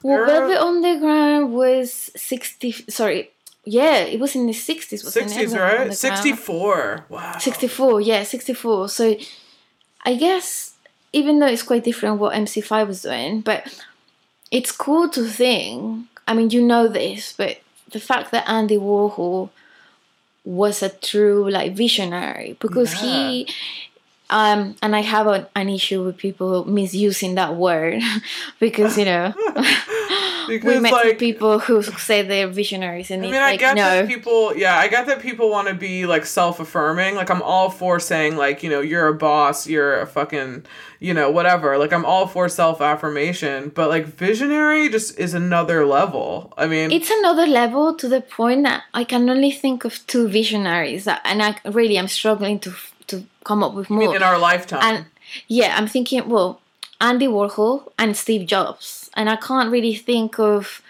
[0.02, 2.72] Well, Velvet Underground was 60.
[2.90, 3.32] Sorry,
[3.66, 5.04] yeah, it was in the 60s.
[5.04, 5.50] wasn't it?
[5.50, 5.94] 60s, Velvet right?
[5.94, 7.06] 64.
[7.10, 7.38] Wow.
[7.38, 8.90] 64, yeah, 64.
[8.90, 9.16] So
[10.06, 10.74] I guess
[11.14, 13.82] even though it's quite different what MC5 was doing, but
[14.52, 16.08] it's cool to think.
[16.28, 17.60] I mean, you know this, but
[17.92, 19.50] the fact that Andy Warhol
[20.44, 23.48] was a true like visionary because he
[24.30, 28.02] um and I have a, an issue with people misusing that word
[28.60, 29.34] because you know
[30.48, 33.76] we Because, met like- people who say they're visionaries and I mean, I like get
[33.76, 37.16] no that people, yeah, I get that people want to be like self affirming.
[37.16, 40.66] Like, I'm all for saying, like, you know, you're a boss, you're a fucking,
[41.00, 41.78] you know, whatever.
[41.78, 46.54] Like, I'm all for self affirmation, but like, visionary just is another level.
[46.58, 50.28] I mean, it's another level to the point that I can only think of two
[50.28, 52.74] visionaries that, and I really am struggling to
[53.08, 54.16] to come up with more.
[54.16, 54.82] in our lifetime.
[54.82, 55.06] and
[55.48, 56.62] yeah, I'm thinking well,
[57.02, 60.82] Andy Warhol and Steve Jobs, and I can't really think of.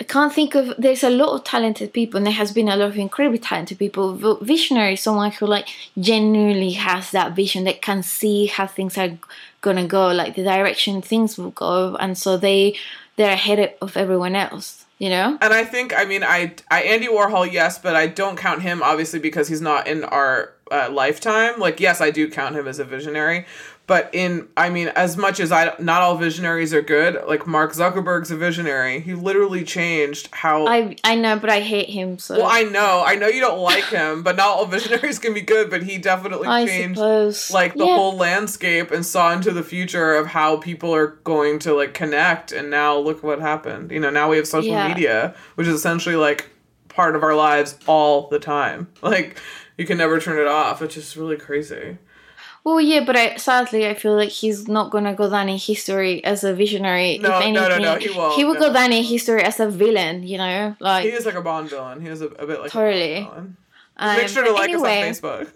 [0.00, 0.74] I can't think of.
[0.78, 3.78] There's a lot of talented people, and there has been a lot of incredibly talented
[3.78, 4.14] people.
[4.14, 8.98] Vi- Visionary, is someone who like genuinely has that vision, that can see how things
[8.98, 9.16] are
[9.62, 12.76] gonna go, like the direction things will go, and so they
[13.16, 14.84] they're ahead of everyone else.
[14.98, 15.36] You know.
[15.42, 18.82] And I think, I mean, I, I Andy Warhol, yes, but I don't count him
[18.82, 21.60] obviously because he's not in our uh, lifetime.
[21.60, 23.44] Like, yes, I do count him as a visionary,
[23.86, 27.22] but in, I mean, as much as I, not all visionaries are good.
[27.28, 28.98] Like Mark Zuckerberg's a visionary.
[29.00, 30.66] He literally changed how.
[30.66, 32.18] I I know, but I hate him.
[32.18, 35.34] So well, I know, I know you don't like him, but not all visionaries can
[35.34, 35.70] be good.
[35.70, 37.94] But he definitely I changed suppose like the Yeah.
[37.94, 42.50] whole landscape and saw into the future of how people are going to like connect
[42.52, 44.88] and now look what happened you know now we have social Yeah.
[44.88, 46.50] media which is essentially like
[46.88, 49.38] part of our lives all the time like
[49.78, 51.98] you can never turn it off it's just really crazy
[52.66, 56.14] Well, yeah, but I sadly I feel like he's not gonna go down in history
[56.24, 57.18] as a visionary.
[57.18, 58.64] No, if no, anything, no, no, he won't, He will no.
[58.66, 60.24] go down in history as a villain.
[60.26, 62.72] You know, like he is like a bond villain he is a, a bit like
[62.72, 63.18] Totally.
[63.18, 63.56] a bond villain.
[63.98, 65.08] um, make sure to like anyway.
[65.10, 65.52] us on facebook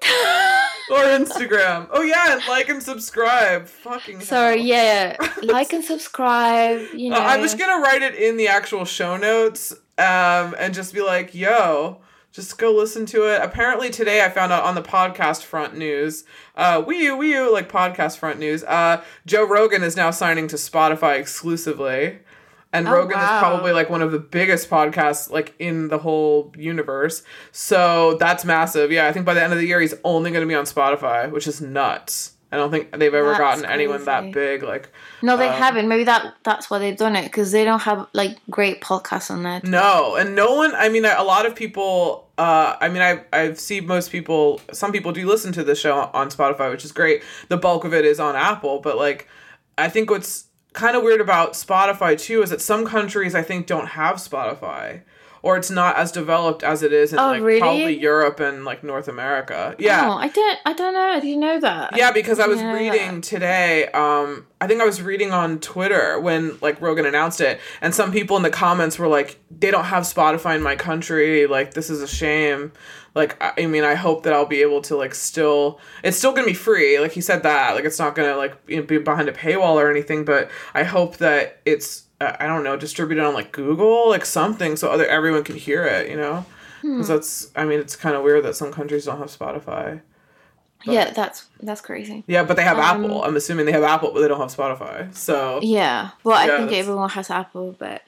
[0.90, 4.66] or instagram oh yeah like and subscribe fucking Sorry, hell.
[4.66, 6.86] yeah, like and subscribe.
[6.94, 10.72] You know, Uh, I'm just gonna write it in the actual show notes, um, and
[10.72, 11.98] just be like, "Yo,
[12.38, 16.24] just go listen to it." Apparently today, I found out on the podcast front news,
[16.56, 18.62] uh, wee you, wee you, like podcast front news.
[18.64, 22.20] Uh, Joe Rogan is now signing to Spotify exclusively,
[22.72, 23.36] and Oh, Rogan wow.
[23.36, 27.22] is probably like one of the biggest podcasts like in the whole universe.
[27.50, 28.92] So that's massive.
[28.92, 31.30] Yeah, I think by the end of the year, he's only gonna be on Spotify,
[31.30, 32.32] which is nuts.
[32.50, 34.62] I don't think they've ever That's gotten anyone that big.
[34.62, 35.86] Like, no, they um, haven't.
[35.86, 39.42] Maybe that that's why they've done it because they don't have like great podcasts on
[39.42, 39.60] there.
[39.64, 40.74] No, and no one.
[40.74, 42.26] I mean, a lot of people.
[42.38, 44.62] Uh, I mean, I I've seen most people.
[44.72, 47.22] Some people do listen to the show on Spotify, which is great.
[47.48, 49.28] The bulk of it is on Apple, but like,
[49.76, 53.66] I think what's kind of weird about Spotify too is that some countries I think
[53.66, 55.02] don't have Spotify,
[55.42, 57.60] or it's not as developed as it is in Oh, like really?
[57.60, 59.74] probably Europe and like North America.
[59.78, 60.08] Yeah.
[60.08, 60.58] Oh, I don't.
[60.64, 61.00] I don't know.
[61.00, 61.96] I didn't know that.
[61.96, 63.86] Yeah, because I was reading today.
[63.88, 68.10] Um, I think I was reading on Twitter when like Rogan announced it, and some
[68.12, 71.46] people in the comments were like, "They don't have Spotify in my country.
[71.46, 72.72] Like, this is a shame."
[73.14, 75.80] Like, I I mean, I hope that I'll be able to like still.
[76.04, 76.98] It's still gonna be free.
[76.98, 77.74] Like he said that.
[77.74, 80.24] Like, it's not gonna like you know, be behind a paywall or anything.
[80.24, 82.04] But I hope that it's.
[82.20, 86.10] I don't know, distributed on like Google, like something, so other everyone can hear it.
[86.10, 86.44] You know,
[86.82, 87.50] because that's.
[87.54, 90.00] I mean, it's kind of weird that some countries don't have Spotify.
[90.84, 92.24] But- yeah, that's that's crazy.
[92.26, 93.24] Yeah, but they have Um, Apple.
[93.24, 95.12] I'm assuming they have Apple, but they don't have Spotify.
[95.14, 96.10] So Yeah.
[96.24, 98.02] Well, I think everyone has Apple, but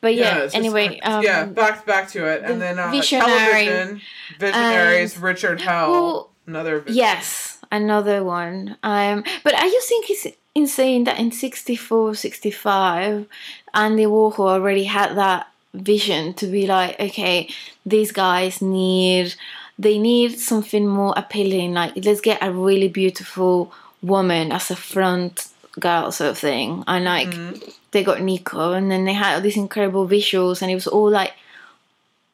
[0.00, 0.40] but yeah.
[0.40, 1.02] just anyway, crazy.
[1.02, 3.26] um, yeah, back back to it, the and then uh, visionary
[3.66, 4.00] television,
[4.40, 6.80] visionaries, Richard Hell, Well, another.
[6.80, 8.76] vis- Yes, another one.
[8.82, 13.26] Um, but I just think it's insane that in 64, 65,
[13.74, 17.48] Andy Warhol already had that vision to be like, okay,
[17.86, 19.34] these guys need,
[19.78, 21.74] they need something more appealing.
[21.74, 25.46] Like, let's get a really beautiful woman as a front
[25.78, 26.82] girl sort of thing.
[26.88, 27.72] And like, Mhm.
[27.92, 31.10] they got Nico, and then they had all these incredible visuals, and it was all
[31.10, 31.34] like,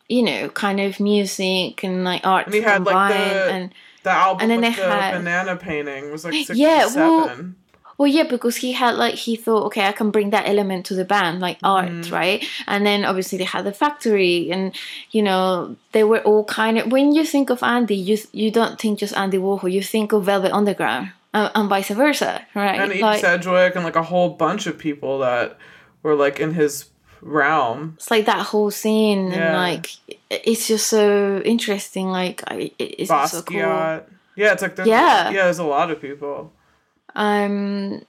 [0.08, 3.70] you know, kind of music and like art And he had, like, the- and
[4.04, 6.56] The album And then they the had- banana painting was like sixty-seven.
[6.62, 7.28] Yeah, well,
[7.98, 10.94] Well, yeah, because he had like he thought, okay, I can bring that element to
[10.94, 12.12] the band, like art, Mhm.
[12.12, 12.44] right?
[12.66, 14.74] And then obviously they had the factory, and
[15.12, 16.92] you know they were all kind of.
[16.92, 20.24] When you think of Andy, you you don't think just Andy Warhol, you think of
[20.24, 22.78] Velvet Underground, and, and vice versa, right?
[22.80, 25.56] and like Sedgwick and like a whole bunch of people that
[26.02, 26.84] were like in his
[27.22, 27.94] realm.
[27.96, 29.90] it's like that whole scene, and like
[30.30, 32.08] it's just so interesting.
[32.10, 32.42] Like
[32.78, 33.56] it's just so cool.
[34.38, 35.30] Yeah, it's like there's, Yeah.
[35.30, 36.52] yeah, there's a lot of people.
[37.16, 38.04] Um,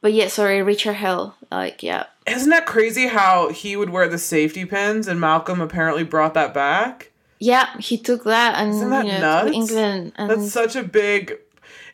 [0.00, 1.36] but yeah, sorry, Richard Hell.
[1.52, 6.02] Like yeah, Isn't that crazy how he would wear the safety pins and Malcolm apparently
[6.04, 7.10] brought that back?
[7.38, 9.48] yeah, he took that and Isn't that you know nuts?
[9.50, 11.34] to England and That's such a big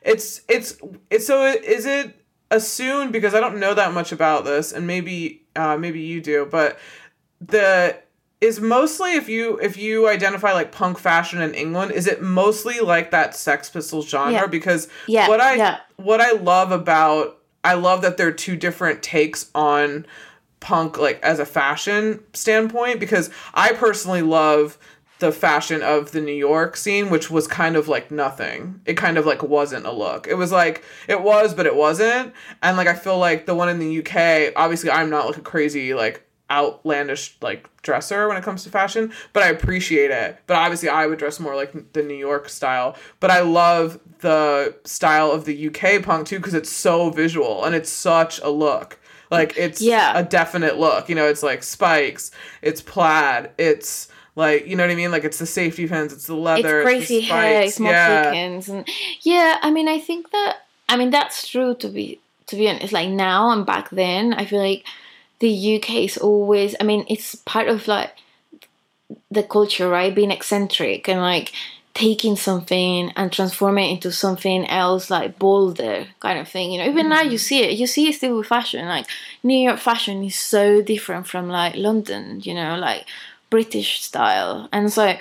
[0.03, 0.79] it's it's
[1.11, 2.15] it's so is it
[2.51, 6.47] assumed because I don't know that much about this and maybe uh maybe you do,
[6.51, 6.79] but
[7.41, 7.97] the
[8.41, 12.81] is mostly if you if you identify like punk fashion in England, is it mostly
[12.81, 14.33] like that Sex Pistols genre?
[14.33, 14.47] Yeah.
[14.47, 15.81] Because yeah, what I yeah.
[15.97, 20.07] what I love about I love that there are two different takes on
[20.61, 24.79] punk like as a fashion standpoint because I personally love
[25.19, 28.83] the fashion of the New York scene which was kind of like nothing.
[28.85, 30.27] It kind of like wasn't a look.
[30.27, 32.35] It was like it was but it wasn't.
[32.63, 35.43] And like I feel like the one in the UK obviously I'm not like a
[35.43, 40.39] crazy like outlandish like dresser when it comes to fashion, but I appreciate it.
[40.47, 42.97] But obviously I would dress more like the New York style.
[43.21, 47.75] But I love the style of the UK punk too because it's so visual and
[47.75, 48.99] it's such a look.
[49.31, 50.17] Like it's Yeah.
[50.17, 51.09] a definite look.
[51.09, 52.31] You know, it's like spikes,
[52.63, 55.11] it's plaid, it's like you know what I mean?
[55.11, 58.33] Like it's the safety pins, it's the leather, it's crazy it's hair, it's yeah.
[58.33, 58.89] and
[59.23, 59.59] yeah.
[59.63, 62.93] I mean, I think that I mean that's true to be to be honest.
[62.93, 64.85] Like now and back then, I feel like
[65.41, 66.75] the UK is always.
[66.81, 68.13] I mean, it's part of like
[69.31, 70.15] the culture, right?
[70.15, 71.53] Being eccentric and like
[71.95, 76.73] taking something and transforming it into something else, like bolder kind of thing.
[76.73, 77.31] You know, even now Mm-hmm.
[77.33, 77.79] you see it.
[77.79, 78.87] You see it still with fashion.
[78.87, 79.07] Like
[79.43, 82.41] New York fashion is so different from like London.
[82.43, 83.05] You know, like
[83.51, 85.17] British style, and so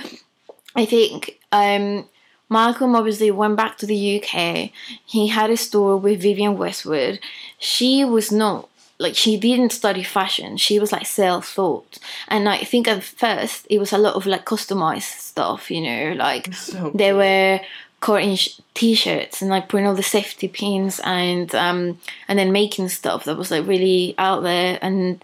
[0.75, 2.09] I think um,
[2.49, 4.71] Malcolm obviously went back to the UK.
[5.05, 7.19] He had a store with Vivienne Westwood.
[7.59, 10.57] She was not like she didn't study fashion.
[10.57, 14.45] She was like self-taught, and I think at first it was a lot of like
[14.45, 15.69] customized stuff.
[15.69, 17.59] You know, like So they were
[17.99, 22.87] cutting sh- t-shirts and like putting all the safety pins and um and then making
[22.87, 25.23] stuff that was like really out there and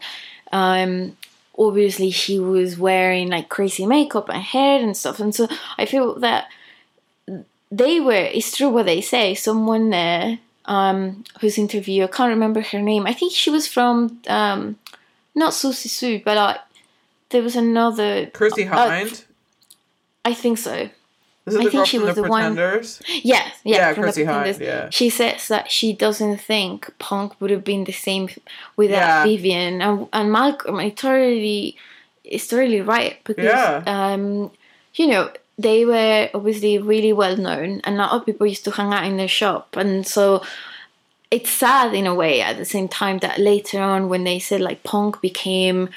[0.51, 1.15] um
[1.59, 6.17] obviously she was wearing like crazy makeup and hair and stuff and so i feel
[6.19, 6.47] that
[7.71, 12.61] they were it's true what they say someone there um whose interview i can't remember
[12.61, 14.77] her name i think she was from um
[15.33, 16.59] not Siouxsie Sioux but like
[17.29, 19.23] there was another Chrissie uh, Hynde.
[20.25, 20.89] i think so
[21.47, 23.01] Is it I the think she was the the one- Pretenders?
[23.23, 24.89] Yeah, yeah, Yeah, the Chrissie Hynde, yeah.
[24.91, 28.29] She says that she doesn't think punk would have been the same
[28.77, 29.23] without Yeah.
[29.25, 30.75] Vivienne and, and Malcolm.
[30.77, 31.75] I totally,
[32.23, 33.81] it's totally right because, Yeah.
[33.87, 34.51] um,
[34.99, 38.71] you know, they were obviously really well known, and a lot of people used to
[38.71, 40.43] hang out in their shop, and so
[41.29, 44.59] it's sad in a way at the same time that later on when they said
[44.59, 45.87] like punk became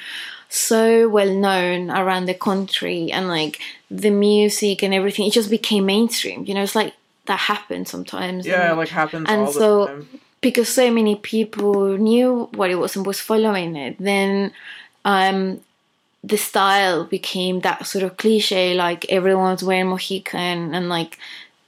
[0.47, 3.59] so well known around the country and like
[3.91, 6.93] the music and everything it just became mainstream you know it's like
[7.25, 8.45] that happens sometimes.
[8.45, 10.05] Yeah, and- like happens and all the so-
[10.41, 14.51] because so many people knew what it was and was following it then
[15.03, 15.59] um
[16.27, 21.17] the style became that sort of cliche like everyone's wearing mohican and like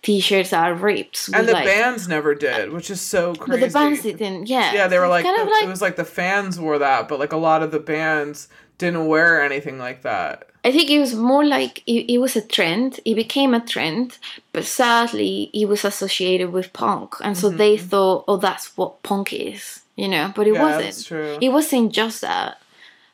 [0.04, 3.52] t-shirts are ripped And the like, bands never did, which is so crazy.
[3.52, 5.82] but the bands didn't yeah Yeah, they were like, kind the, of like it was
[5.82, 8.48] like the fans wore that, but like a lot of the bands
[8.78, 10.48] didn't wear anything like that.
[10.64, 13.00] I think it was more like it, it was a trend.
[13.06, 14.18] It became a trend,
[14.54, 19.32] but sadly, it was associated with punk, and so they thought, "Oh, that's what punk
[19.34, 19.64] is,"
[19.96, 20.26] you know.
[20.36, 20.64] But it Mm-hmm.
[20.70, 21.44] yeah, wasn't.
[21.46, 22.52] It wasn't just that.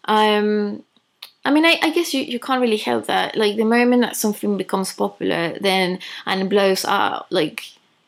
[0.05, 0.83] Um,
[1.45, 3.35] I mean, I, I guess you, you can't really help that.
[3.35, 7.65] Like the moment that something becomes popular, then and blows up, like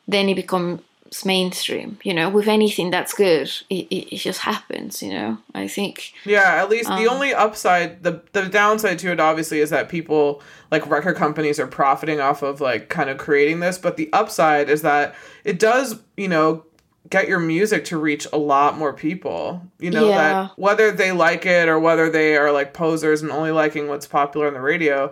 [0.07, 0.81] then it becomes
[1.25, 1.97] mainstream.
[2.03, 5.03] You know, with anything that's good, it, it, it just happens.
[5.03, 6.13] You know, I think.
[6.23, 9.89] Yeah, at least the Um, only upside, the the downside to it, obviously, is that
[9.89, 13.77] people like record companies are profiting off of like kind of creating this.
[13.77, 15.13] But the upside is that
[15.43, 16.63] it does, you know,
[17.09, 19.61] get your music to reach a lot more people.
[19.79, 20.17] You know Yeah.
[20.17, 24.07] that whether they like it or whether they are like posers and only liking what's
[24.07, 25.11] popular on the radio,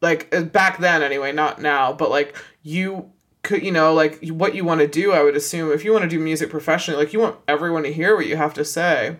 [0.00, 3.10] like uh, back then anyway, not now, but like you
[3.42, 6.02] could you know like what you want to do i would assume if you want
[6.02, 9.18] to do music professionally like you want everyone to hear what you have to say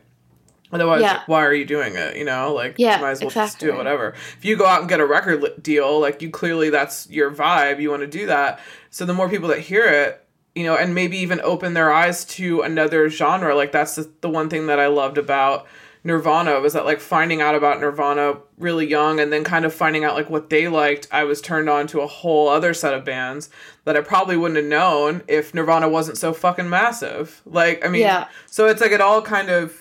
[0.73, 1.21] otherwise Yeah.
[1.27, 3.69] why are you doing it you know like Yeah, you might as well just do
[3.71, 7.07] it whatever if you go out and get a record deal like you clearly that's
[7.11, 10.24] your vibe you want to do that so the more people that hear it
[10.55, 14.29] you know and maybe even open their eyes to another genre like that's the, the
[14.31, 15.67] one thing that i loved about
[16.05, 20.05] nirvana was that like finding out about nirvana really young and then kind of finding
[20.05, 23.05] out like what they liked i was turned on to a whole other set of
[23.05, 23.49] bands
[23.85, 28.03] that i probably wouldn't have known if nirvana wasn't so fucking massive like i mean
[28.03, 28.29] Yeah.
[28.47, 29.81] so it's like it all kind of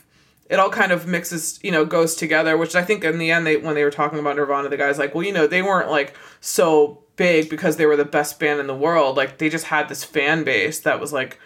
[0.49, 3.47] it all kind of mixes, you know, goes together, which I think in the end
[3.47, 5.89] they when they were talking about Nirvana, the guy's like, well, you know, they weren't
[5.89, 9.17] like so big because they were the best band in the world.
[9.17, 11.39] Like they just had this fan base that was like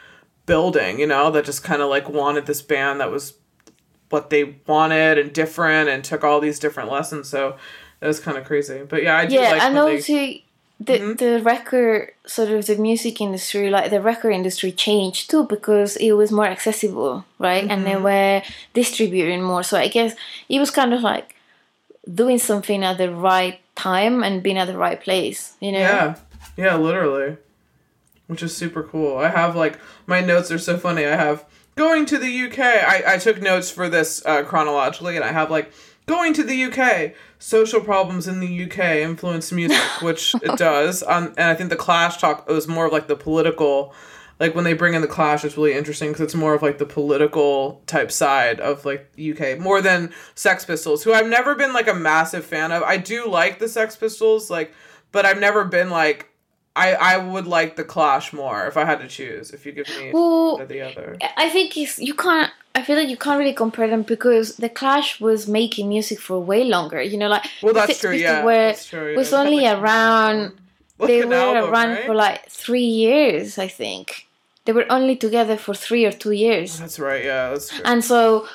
[0.45, 3.33] building, you know, that just kind of like wanted this band that was
[4.09, 7.27] what they wanted and different and took all these different lessons.
[7.27, 7.57] So
[8.01, 8.83] it was kind of crazy.
[8.87, 10.13] But yeah, I do yeah like and when they- also
[10.79, 11.17] the Mhm.
[11.17, 16.11] the record sort of the music industry like the record industry changed too because it
[16.11, 17.83] was more accessible right and Mm-hmm.
[17.85, 18.41] they were
[18.75, 20.13] distributing more so i guess
[20.47, 21.33] it was kind of like
[22.13, 26.15] doing something at the right time and being at the right place you know Yeah.
[26.57, 27.37] Yeah, literally.
[28.25, 29.17] Which is super cool.
[29.17, 31.05] I have like my notes are so funny.
[31.05, 32.59] I have going to the UK.
[32.59, 35.71] I, I took notes for this uh, chronologically and I have like
[36.07, 37.13] going to the UK.
[37.39, 41.03] Social problems in the UK influence music, which it does.
[41.03, 43.93] Um, and I think the Clash talk was more of like the political
[44.39, 46.77] like when they bring in the Clash, it's really interesting because it's more of like
[46.77, 51.73] the political type side of like UK more than Sex Pistols, who I've never been
[51.73, 52.83] like a massive fan of.
[52.83, 54.73] I do like the Sex Pistols, like,
[55.11, 56.29] but I've never been like.
[56.75, 59.49] I I would like the Clash more if I had to choose.
[59.49, 61.17] If you give me well one or the other.
[61.35, 64.69] i think it's you can't i feel like you can't really compare them because the
[64.69, 68.11] clash was making music for way longer you know like Well, that's true.
[68.11, 69.09] Yeah, were that's true.
[69.09, 69.17] yeah.
[69.17, 70.53] was only like, around
[70.99, 72.05] they were album, around right?
[72.05, 74.26] for like three years, I think.
[74.67, 77.23] They were only together for three or two years, That's right.
[77.23, 77.81] Yeah, that's true.
[77.85, 78.45] and so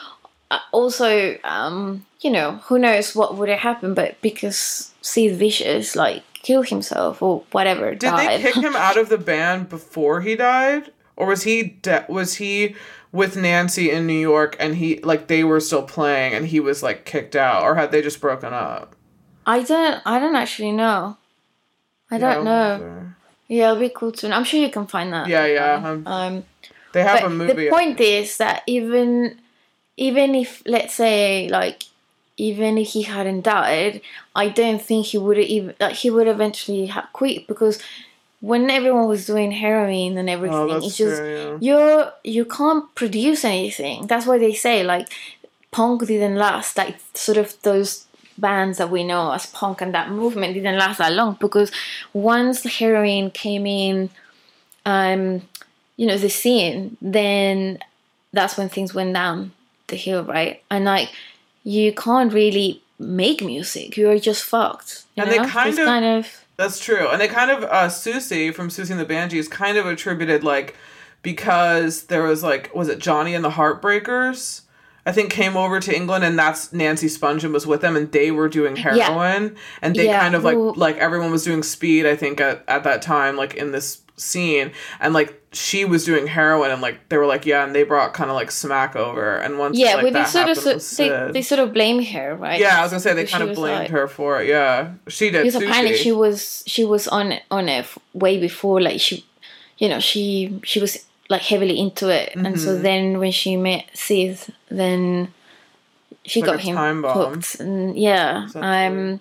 [0.51, 5.97] uh, also, um, you know, who knows what would have happened, but because Sid Vicious
[5.97, 10.37] like killed himself or whatever, Did they kick him out of the band before he
[10.37, 12.77] died, or was he de- was he
[13.11, 16.83] with Nancy in New York and he like they were still playing and he was
[16.83, 18.95] like kicked out, or had they just broken up?
[19.47, 21.17] I don't, I don't actually know.
[22.11, 22.77] I don't know.
[22.77, 23.15] know.
[23.53, 24.35] Yeah, it'll be cool to.
[24.35, 25.29] I'm sure you can find that.
[25.29, 26.45] Yeah, yeah, um, Um,
[26.93, 27.53] They have a movie.
[27.53, 29.39] the point is that even
[29.97, 31.85] even if let's say like
[32.39, 34.01] even if he hadn't died
[34.35, 37.79] i don't think he would even like he would eventually have quit because
[38.41, 41.37] when everyone was doing heroin and everything oh, it's just true.
[41.37, 41.59] Yeah.
[41.61, 45.09] you're you can't produce anything that's why they say like
[45.71, 48.07] punk didn't last like sort of those
[48.47, 51.71] bands that we know as punk and that movement didn't last that long because
[52.13, 54.11] once heroin came in
[54.95, 55.23] um
[55.97, 57.79] you know the scene then
[58.33, 59.53] that's when things went down
[59.87, 61.09] the hill right and like
[61.65, 66.05] you can't really make music you're just fucked you And they kind It's of- kind
[66.05, 66.25] of
[66.57, 67.09] That's true.
[67.11, 70.77] And they kind of uh Siouxsie from Siouxsie and the Banshees kind of attributed like
[71.23, 74.63] because there was like was it Johnny and the Heartbreakers?
[75.05, 78.31] I think came over to England and that's Nancy Spungen was with them and they
[78.31, 82.15] were doing heroin and they Yeah, kind of like like everyone was doing speed I
[82.17, 86.71] think at, at that time like in this scene and like she was doing heroin
[86.71, 89.59] and like they were like yeah and they brought kind of like smack over and
[89.59, 92.37] once yeah like, but they sort of happened with they, they sort of blame her
[92.37, 92.61] right?
[92.61, 94.49] Yeah I was gonna say they kind of blamed like- her for it.
[94.49, 99.01] Yeah she did because apparently she was she was on on it way before like
[99.01, 99.25] she
[99.79, 102.83] you know she she was like heavily into it and so Mhm.
[102.83, 105.33] then when she met Sid then
[106.31, 108.71] she Like got him hooked and yeah Exactly.
[108.87, 109.21] um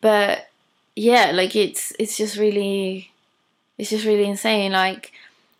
[0.00, 0.48] but
[0.94, 3.10] yeah like it's it's just really
[3.78, 5.12] it's just really insane like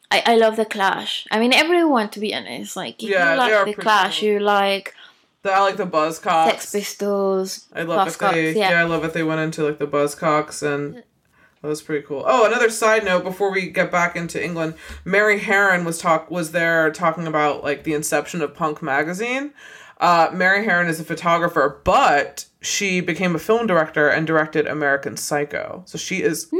[0.08, 1.26] I, I love the Clash.
[1.32, 2.76] I mean, everyone, to be honest.
[2.76, 4.28] Like, if Yeah, you like the Clash, cool.
[4.28, 4.94] you like
[5.42, 6.50] The- I like the Buzzcocks.
[6.50, 8.70] Sex Pistols, I love that they Buzzcocks, yeah.
[8.70, 8.80] yeah.
[8.82, 11.02] I love that they went into like the Buzzcocks and
[11.66, 12.22] that was pretty cool.
[12.24, 16.52] Oh, another side note before we get back into England, Mary Harron was talk was
[16.52, 19.52] there talking about like the inception of Punk magazine.
[19.98, 25.16] Uh, Mary Harron is a photographer, but she became a film director and directed American
[25.16, 25.82] Psycho.
[25.84, 26.58] So she is No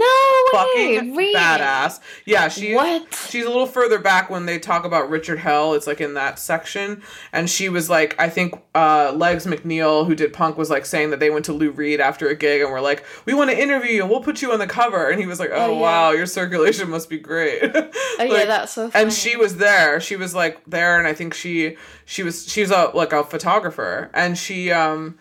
[0.52, 1.34] way, fucking really?
[1.34, 2.00] badass.
[2.24, 3.14] Yeah, she What?
[3.28, 5.74] she's a little further back when they talk about Richard Hell.
[5.74, 10.14] It's like in that section, and she was like, I think uh, Legs McNeil, who
[10.14, 12.70] did Punk, was like saying that they went to Lou Reed after a gig and
[12.70, 14.06] were like, "We want to interview you.
[14.06, 15.80] We'll put you on the cover." And he was like, "Oh, Oh, yeah.
[15.80, 17.62] wow, your circulation must be great."
[18.18, 18.88] Oh yeah, that's so.
[18.90, 19.04] Funny.
[19.04, 21.76] and she was there she was like there and i think she
[22.06, 25.18] she was she was a like a photographer and she um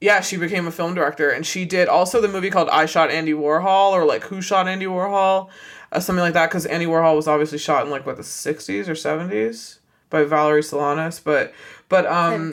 [0.00, 3.10] yeah she became a film director and she did also the movie called i shot
[3.10, 5.48] andy warhol or like who shot andy warhol?
[5.90, 8.86] Uh, something like that because andy warhol was obviously shot in like what the 60s
[8.88, 9.78] or 70s
[10.10, 11.52] by valerie solanas but
[11.88, 12.52] but um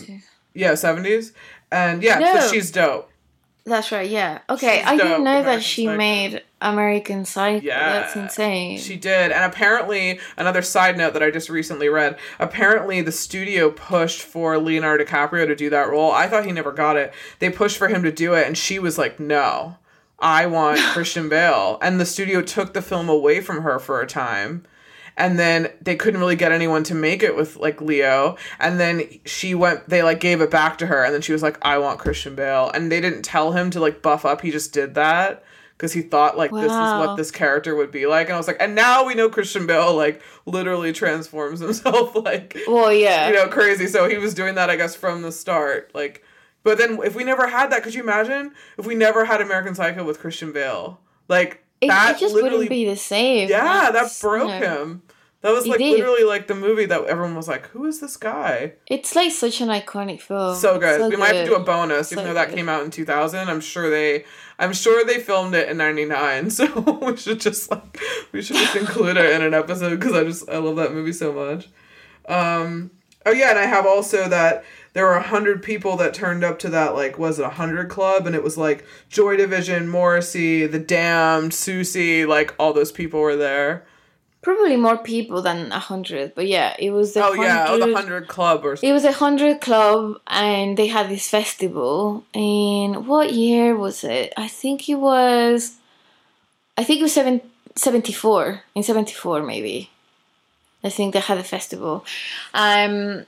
[0.54, 1.34] yeah 70s
[1.72, 2.40] and yeah No.
[2.40, 3.10] so she's dope
[3.66, 4.08] That's right.
[4.08, 4.42] Yeah.
[4.48, 5.98] Okay, She's I didn't know that she Psycho.
[5.98, 7.66] made American Psycho.
[7.66, 7.94] Yeah.
[7.94, 8.78] That's insane.
[8.78, 9.32] She did.
[9.32, 14.60] And apparently, another side note that I just recently read apparently, the studio pushed for
[14.60, 16.12] Leonardo DiCaprio to do that role.
[16.12, 17.12] I thought he never got it.
[17.40, 19.78] They pushed for him to do it, and she was like, no,
[20.20, 21.80] I want Christian Bale.
[21.82, 24.64] And the studio took the film away from her for a time.
[25.18, 28.36] And then they couldn't really get anyone to make it with like Leo.
[28.60, 31.04] And then she went, they like gave it back to her.
[31.04, 32.70] And then she was like, I want Christian Bale.
[32.74, 34.42] And they didn't tell him to like buff up.
[34.42, 35.44] He just did that
[35.78, 38.28] because he thought like this is what this character would be like.
[38.28, 42.58] And I was like, and now we know Christian Bale like literally transforms himself like
[42.68, 43.28] well, yeah.
[43.28, 43.88] you know crazy.
[43.88, 45.92] So he was doing that I guess from the start.
[45.94, 46.24] Like,
[46.64, 49.76] but then if we never had that, could you imagine if we never had American
[49.76, 51.00] Psycho with Christian Bale?
[51.28, 53.50] Like it, that it just literally wouldn't be the same.
[53.50, 55.04] yeah, that That's, broke know, him.
[55.46, 58.74] That was like literally like the movie that everyone was like, "Who is this guy?"
[58.88, 60.56] It's like such an iconic film.
[60.56, 61.00] so good.
[61.00, 61.68] So we might have to do a good.
[61.68, 62.56] bonus, even though that good.
[62.56, 63.48] came out in two thousand.
[63.48, 64.26] I'm sure they,
[64.58, 66.50] I'm sure they filmed it in '99.
[66.50, 66.66] So
[67.00, 68.00] we should just like,
[68.32, 71.14] we should just include it in an episode because I just I love that movie
[71.14, 71.70] so much.
[72.28, 72.90] Um.
[73.24, 76.58] Oh yeah, and I have also that there were a hundred people that turned up
[76.60, 80.66] to that like was it a hundred club, and it was like Joy Division, Morrissey,
[80.66, 83.86] The Damned, Siouxsie, like all those people were there.
[84.46, 87.92] Probably more people than a hundred, but yeah, it was the Oh yeah, oh the
[87.92, 92.24] 100 hundred club or It was a hundred club, and they had this festival.
[92.32, 94.34] In what year was it?
[94.38, 95.78] I think it was.
[96.78, 97.42] I think it was seven,
[97.76, 98.62] 74.
[98.76, 99.90] In seventy four, maybe.
[100.84, 102.06] I think they had a festival.
[102.54, 103.26] Um.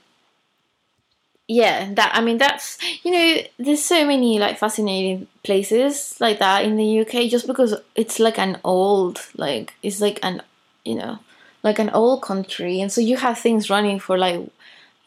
[1.48, 6.64] Yeah, that I mean that's you know there's so many like fascinating places like that
[6.64, 10.42] in the UK just because it's like an old like it's like an
[10.84, 11.18] you know
[11.62, 14.48] like an old country and so you have things running for like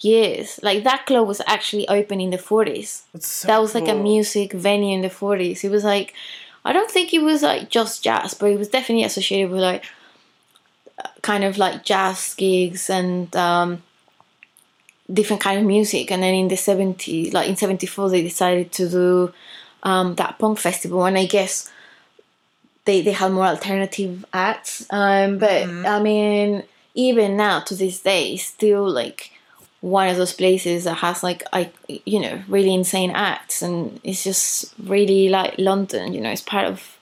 [0.03, 0.59] years.
[0.61, 3.03] Like that club was actually open in the 40s.
[3.13, 5.63] That's so that was like a music venue in the 40s.
[5.63, 6.13] It was like,
[6.65, 9.85] I don't think it was like just jazz, but it was definitely associated with like
[11.21, 13.83] kind of like jazz gigs and um,
[15.11, 16.11] different kind of music.
[16.11, 19.33] And then in the 70s, like in 74, they decided to do
[19.83, 21.05] um, that punk festival.
[21.05, 21.71] And I guess
[22.85, 24.85] they, they had more alternative acts.
[24.89, 26.63] Um, but I mean,
[26.93, 29.31] even now to this day, still like
[29.81, 34.23] one of those places that has like I you know really insane acts and it's
[34.23, 36.99] just really like London you know it's part of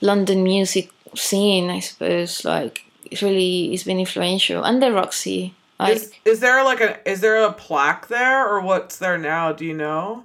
[0.00, 5.96] London music scene I suppose like it's really it's been influential and the Roxy like
[5.96, 9.52] Is, is there like a is there a plaque there or what's there now?
[9.52, 10.24] Do you know?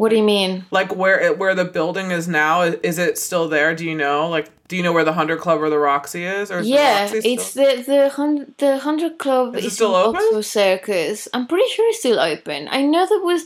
[0.00, 2.62] What do you mean Like where it, where the building is now?
[2.62, 3.74] Is, it still there?
[3.74, 4.30] Do you know?
[4.30, 6.50] Like do you know where the Hundred Club or the Roxy is?
[6.50, 9.94] Or is yeah the it's the the hundred the hundred club Is it is still
[9.94, 10.22] open?
[10.22, 13.44] Oxford Circus I'm pretty sure it's still open I know there was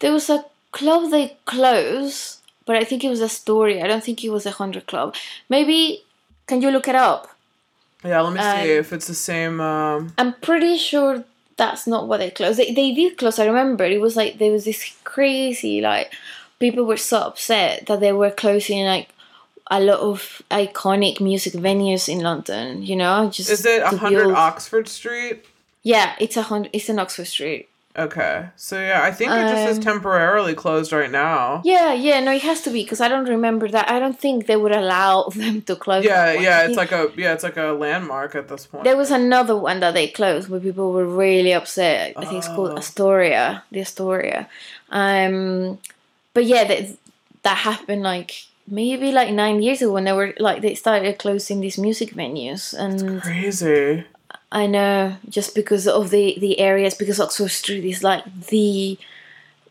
[0.00, 3.80] there was a club they closed but I think it was a story.
[3.80, 5.14] I don't think it was a hundred club
[5.48, 6.02] maybe
[6.48, 7.28] can you look it up
[8.04, 8.20] yeah.
[8.22, 9.60] Let me see um, if it's the same.
[9.60, 11.22] Um, I'm pretty sure
[11.56, 12.58] that's not what they closed.
[12.58, 13.38] They, they did close.
[13.38, 16.12] I remember it was like there was this crazy like
[16.58, 19.08] people were so upset that they were closing like
[19.70, 22.82] a lot of iconic music venues in London.
[22.82, 25.44] You know, just is it hundred Oxford Street?
[25.82, 26.70] Yeah, it's a hundred.
[26.72, 27.68] It's in Oxford Street.
[27.94, 31.60] Okay, so yeah, I think it just is Um, temporarily closed right now.
[31.62, 32.20] Yeah, yeah.
[32.20, 33.90] No, it has to be because I don't remember that.
[33.90, 36.02] I don't think they would allow them to close.
[36.02, 36.44] Yeah, that one.
[36.44, 38.84] I yeah, it's like a yeah, it's like a landmark at this point.
[38.84, 42.14] There was another one that they closed where people were really upset.
[42.16, 42.78] I think it's called Oh.
[42.78, 44.48] Astoria, the Astoria.
[44.90, 45.78] Um,
[46.32, 46.96] but yeah, that
[47.42, 51.60] that happened like maybe like nine years ago when they were like they started closing
[51.60, 54.04] these music venues, and crazy.
[54.52, 58.98] I know just because of the the areas because Oxford Street is like the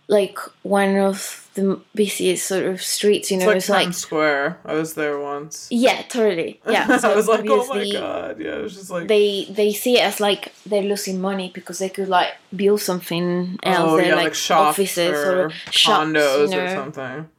[0.07, 3.29] like one of the busiest sort of streets.
[3.31, 4.59] You know, It's like it's Times like Square.
[4.65, 5.67] I was there once.
[5.69, 6.97] yeah, totally, yeah.
[6.99, 8.39] So I was like, oh my god.
[8.41, 11.79] Yeah, it was just like They they see it as like they're losing money because
[11.79, 13.77] they could like build something else.
[13.91, 16.63] oh they're yeah, like, like, shops offices or, or, shops, condos you know.
[16.65, 17.29] or something.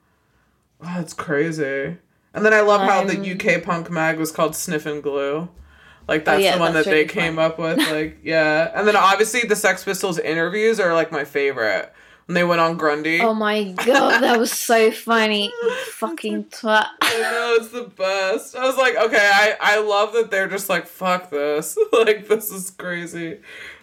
[0.85, 1.97] Oh, it's crazy.
[2.35, 3.25] And then I love how the Um,
[3.57, 5.49] UK punk mag was called Sniffin' Glue.
[6.09, 7.79] Like oh, that's Oh, yeah, the one that's that they came up with.
[7.79, 11.93] Like yeah, and then obviously the Sex Pistols interviews are like my favorite.
[12.27, 13.21] When they went on Grundy.
[13.21, 15.53] Oh my god, that was so funny.
[15.87, 16.87] Fucking twat.
[17.03, 18.55] I know it's the best.
[18.55, 22.51] I was like, okay, I I love that they're just like fuck this, like this
[22.53, 23.41] is crazy,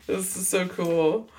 [0.08, 1.30] this is so cool.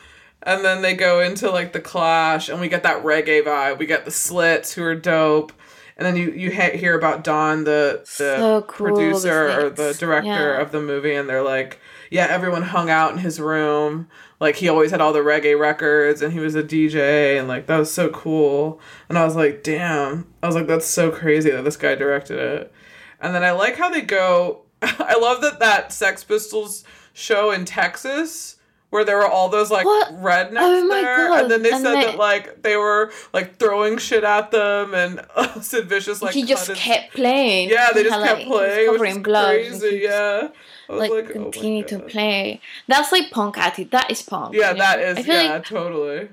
[0.42, 3.78] And then they go into like the Clash, and we get that reggae vibe.
[3.78, 5.52] We get the Slits, who are dope.
[6.00, 9.68] And then you you he- hear about Don, the the So cool, the producer or
[9.68, 10.60] the director yeah.
[10.60, 11.78] of the movie, and they're like,
[12.10, 14.08] yeah, everyone hung out in his room.
[14.40, 17.66] Like he always had all the reggae records, and he was a DJ, and like
[17.66, 18.80] that was so cool.
[19.10, 20.26] And I was like, damn.
[20.42, 22.72] I was like, that's so crazy that this guy directed it.
[23.20, 24.62] And then I like how they go.
[24.82, 26.82] I love that that Sex Pistols
[27.12, 28.56] show in Texas.
[28.90, 30.20] Where there were all those like What?
[30.20, 31.42] rednecks Oh there, God.
[31.42, 34.94] and then they And said they- that like they were like throwing shit at them,
[34.94, 37.68] and uh, Sid Vicious like he just his- kept playing.
[37.70, 40.00] yeah, they just had, kept like, playing, which covering is blood, crazy.
[40.02, 40.48] Yeah,
[40.88, 42.60] I was Like, like, oh continue to play.
[42.88, 43.92] That's like punk attitude.
[43.92, 44.54] That is punk.
[44.54, 44.78] Yeah, you know?
[44.80, 46.28] that I feel Yeah, like totally.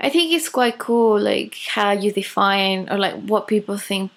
[0.00, 4.12] I think it's quite cool, like how you define or like what people think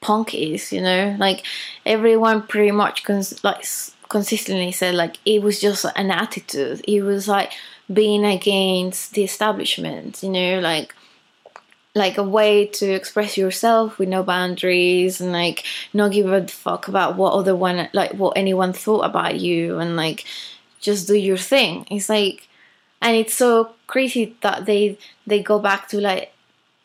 [0.00, 0.72] punk is.
[0.72, 1.44] You know, like
[1.86, 3.64] everyone pretty much cons- like
[4.12, 6.84] consistently said like it was just an attitude.
[6.86, 7.52] It was like
[7.90, 10.22] being against the establishment.
[10.22, 10.94] You know, like
[11.94, 16.88] like a way to express yourself with no boundaries and like not give a fuck
[16.88, 20.24] about what other one like what anyone thought about you and like
[20.78, 21.86] just do your thing.
[21.90, 22.48] It's like
[23.00, 26.32] and it's so crazy that they they go back to like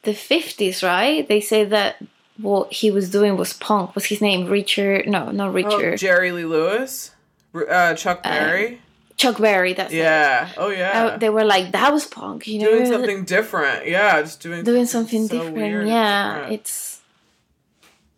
[0.03, 1.97] the 50s right they say that
[2.37, 5.71] what he was doing was punk what's his name richard no not Richard.
[5.71, 7.11] Oh, richard Jerry Lee Lewis,
[7.65, 8.81] uh, Chuck Berry.
[9.17, 9.97] chuck berry that's it.
[9.97, 10.49] yeah.
[10.57, 11.05] Oh yeah.
[11.05, 13.87] Uh, they were like that was punk you know doing something different.
[13.87, 16.53] Yeah, just doing doing something so different yeah different.
[16.53, 17.01] it's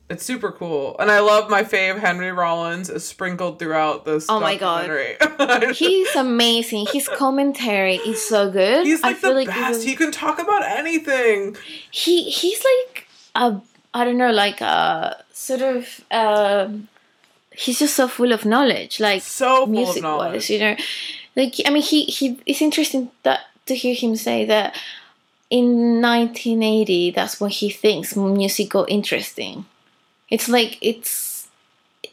[0.09, 4.25] It's super cool, and I love my fave Henry Rollins is sprinkled throughout this.
[4.27, 4.89] Oh my God.
[5.75, 9.83] he's amazing his commentary is so good He's I like feel the like best.
[9.83, 11.55] He can talk about anything.
[11.91, 13.61] he he's like a
[13.93, 16.89] I don't know like a sort of um
[17.59, 20.75] he's just so full of knowledge like So music wise you know?
[21.35, 24.75] like I mean he he it's interesting that to hear him say that
[25.49, 29.65] in 1980 that's when he thinks music got interesting.
[30.29, 31.47] It's like it's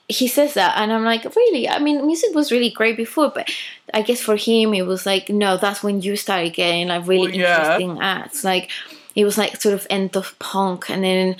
[0.08, 1.68] he says that and i'm like really?
[1.68, 3.48] I mean music was really great before but
[3.92, 7.28] i guess for him it was like no that's when you started getting like really
[7.32, 7.56] Well, yeah.
[7.56, 8.42] interesting acts.
[8.44, 8.70] Like
[9.14, 11.36] it was like sort of end of punk and then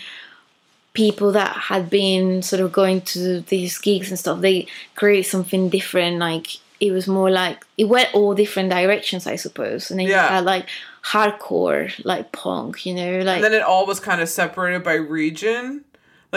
[0.97, 5.69] people that had been sort of going to these gigs and stuff they created something
[5.69, 6.47] different like
[6.81, 10.25] it was more like it went all different directions i suppose and then Yeah.
[10.25, 10.67] you had like
[11.13, 14.95] hardcore like punk you know like and then it all was kind of separated by
[14.95, 15.85] region.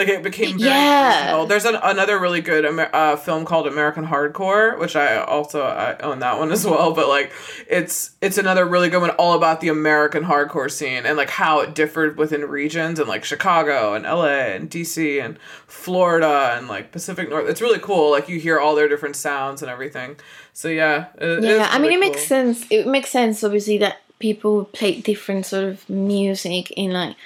[0.00, 1.22] Like it became very Yeah.
[1.26, 1.46] regional.
[1.46, 5.96] There's an, another really good Amer- uh, film called American Hardcore, which I also I
[6.00, 6.92] own that one as well.
[6.92, 7.32] But like,
[7.68, 11.60] it's it's another really good one, all about the American hardcore scene and like how
[11.60, 14.56] it differed within regions and like Chicago and L.A.
[14.56, 15.20] and D.C.
[15.20, 17.48] and Florida and like Pacific North.
[17.48, 18.10] It's really cool.
[18.10, 20.16] Like you hear all their different sounds and everything.
[20.52, 23.78] So yeah, it, yeah it's i mean really it makes sense it makes sense obviously
[23.78, 27.16] that people play different sort of music in like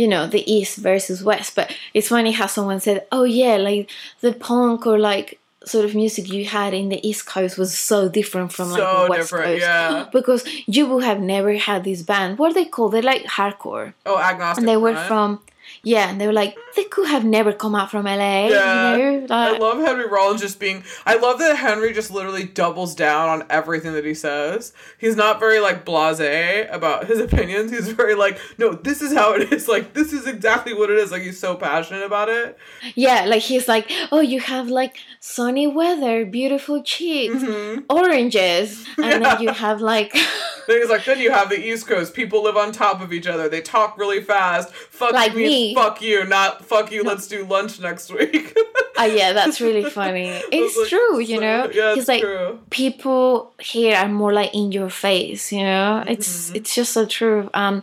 [0.00, 1.50] you know the east versus west.
[1.58, 1.66] But
[1.96, 3.90] it's funny how someone said oh yeah like
[4.20, 5.28] the punk or like
[5.64, 9.04] sort of music you had in the east coast was so different from like So
[9.04, 9.60] the west coast.
[9.60, 10.06] yeah.
[10.18, 12.38] because you would have never had this band.
[12.38, 13.86] What are they called they're like hardcore.
[14.04, 14.58] Oh, agnostic.
[14.62, 15.40] and they were from
[15.92, 18.96] yeah and they were like they could have never come out from la Yeah.
[18.96, 20.82] you know I love Henry Rollins just being.
[21.06, 24.72] I love that Henry just literally doubles down on everything that he says.
[24.98, 27.70] He's not very like blase about his opinions.
[27.70, 29.68] He's very like, no, this is how it is.
[29.68, 31.10] Like, this is exactly what it is.
[31.10, 32.58] Like, he's so passionate about it.
[32.94, 37.84] Yeah, like he's like, oh, you have like sunny weather, beautiful cheeks, Mhm.
[37.88, 39.18] oranges, and Yeah.
[39.18, 40.12] then you have like,
[40.68, 42.12] Then he's like, then you have the East Coast.
[42.12, 43.48] People live on top of each other.
[43.48, 44.72] They talk really fast.
[44.74, 45.74] Fuck Like means me.
[45.76, 47.02] Fuck you, not fuck you.
[47.04, 48.56] Let's do lunch next week.
[48.96, 50.28] ah, yeah, that's really funny.
[50.50, 51.70] It's like, true, you know.
[51.72, 52.58] yeah, it's like, true.
[52.70, 56.02] people here are more like in your face, you know.
[56.06, 56.56] It's Mhm.
[56.56, 57.50] it's just so true.
[57.54, 57.82] Um,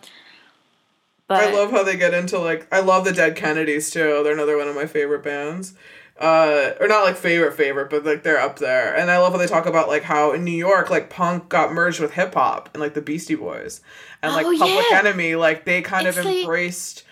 [1.27, 4.21] But I love how they get into like I love the Dead Kennedys too.
[4.23, 5.73] They're another one of my favorite bands.
[6.19, 8.93] Uh, or not like favorite favorite, but like they're up there.
[8.95, 11.73] And I love how they talk about like how in New York like punk got
[11.73, 13.81] merged with hip hop and like the Beastie Boys
[14.21, 14.99] and like Oh, Public yeah.
[14.99, 17.03] Enemy like they kind It's of like- embraced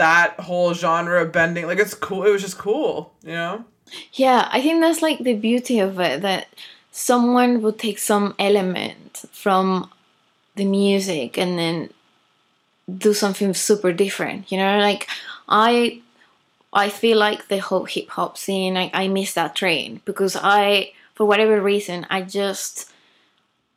[0.00, 1.66] that whole genre bending.
[1.66, 2.24] Like it's cool.
[2.24, 3.64] It was just cool, you know.
[4.14, 6.48] Yeah, I think that's like the beauty of it that
[6.90, 9.90] someone would take some element from
[10.56, 11.90] the music and then
[12.88, 14.50] do something super different.
[14.50, 15.06] You know, like
[15.48, 16.00] I
[16.72, 20.92] I feel like the whole hip hop scene I, I miss that train because I
[21.14, 22.90] for whatever reason I just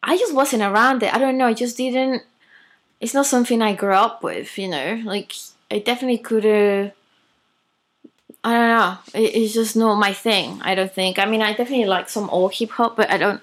[0.02, 1.14] I just wasn't around it.
[1.14, 2.24] I don't know, I just didn't
[3.02, 5.02] it's not something I grew up with, you know.
[5.04, 5.34] Like
[5.74, 6.92] I definitely could have
[8.44, 8.98] I don't know.
[9.20, 10.60] It, it's just not my thing.
[10.64, 11.18] I don't think.
[11.18, 13.42] I mean, I definitely like some old hip hop, but I don't.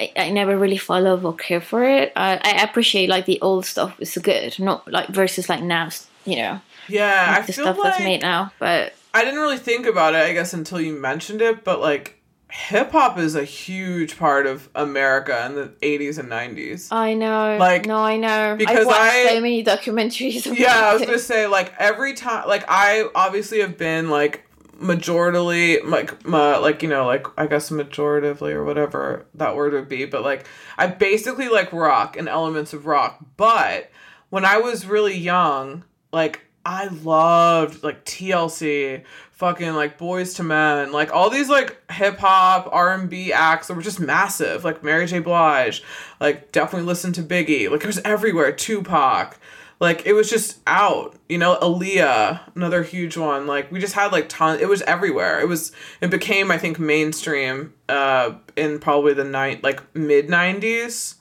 [0.00, 2.12] I, I never really follow or care for it.
[2.16, 5.90] I, I appreciate like the old stuff is good, not like versus like now.
[6.24, 8.52] You know, Yeah, I like the feel stuff like that's made now.
[8.58, 12.17] But I didn't really think about it, I guess, until you mentioned it, but like
[12.50, 16.88] hip hop is a huge part of America in the 80s and 90s.
[16.90, 18.56] I know, Like, no, I know.
[18.56, 20.46] because I've watched I- so many documentaries.
[20.46, 21.06] About yeah, I was it.
[21.06, 24.44] gonna say like every time, like I obviously have been like
[24.80, 29.88] majoritarily like my like you know like I guess majoritively or whatever that word would
[29.88, 30.46] be, but like
[30.76, 33.18] I basically like rock and elements of rock.
[33.36, 33.90] But
[34.30, 39.02] when I was really young, like I loved like TLC,
[39.38, 43.68] fucking like Boyz II Men, like all these like hip hop R and B acts
[43.68, 45.20] that were just massive, like Mary J.
[45.20, 45.84] Blige,
[46.20, 49.38] like definitely listen to Biggie, like it was everywhere, Tupac,
[49.78, 54.10] like it was just out, you know, Aaliyah, another huge one, like we just had
[54.10, 55.70] like ton, it was everywhere, it was,
[56.00, 61.14] it became I think mainstream, uh, in probably the night like mid nineties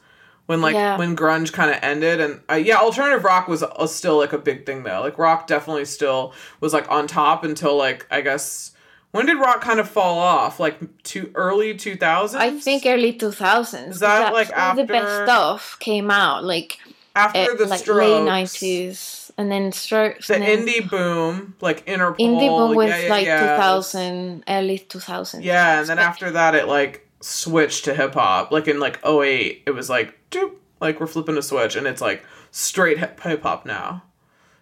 [0.48, 0.98] when like Yeah.
[0.98, 4.38] when grunge kind of ended and uh, yeah alternative rock was uh, still like a
[4.38, 8.72] big thing though like rock definitely still was like on top until like i guess
[9.12, 13.32] when did rock kind of fall off like to early 2000s I think early two
[13.32, 13.96] thousands.
[13.96, 16.78] Is that, like, all the best stuff came out like
[17.16, 20.28] after eh, the like strokes late nineties, and then strokes.
[20.28, 23.40] the indie boom like interpol indie boom was yeah, yeah, like yeah.
[23.40, 25.44] two thousand, early two thousand.
[25.44, 29.72] yeah and then after that it like switched to hip-hop like in like 08 it
[29.72, 34.04] was like doop, like we're flipping a switch and it's like straight hip hip-hop now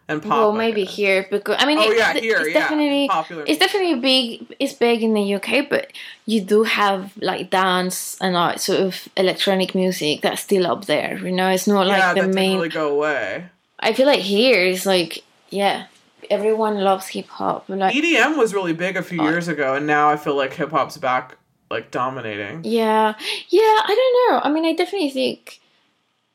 [0.08, 0.95] and pop well, maybe guess.
[0.95, 4.56] here because I mean, oh it- yeah it's yeah definitely popular it's definitely big.
[4.60, 5.91] It's big in the UK, but
[6.28, 11.18] you do have like dance and like sort of electronic music that's still up there.
[11.18, 12.58] You know, it's not like yeah, the that main.
[12.58, 13.47] really go away.
[13.80, 15.88] I feel like here is like yeah,
[16.30, 17.68] everyone loves hip hop.
[17.68, 19.24] Like EDM was really big a few Oh.
[19.28, 21.36] years ago, and now I feel like hip hop's back,
[21.70, 22.61] like dominating.
[22.63, 23.13] yeah,
[23.49, 23.61] yeah.
[23.61, 24.41] I don't know.
[24.43, 25.59] I mean, I definitely think.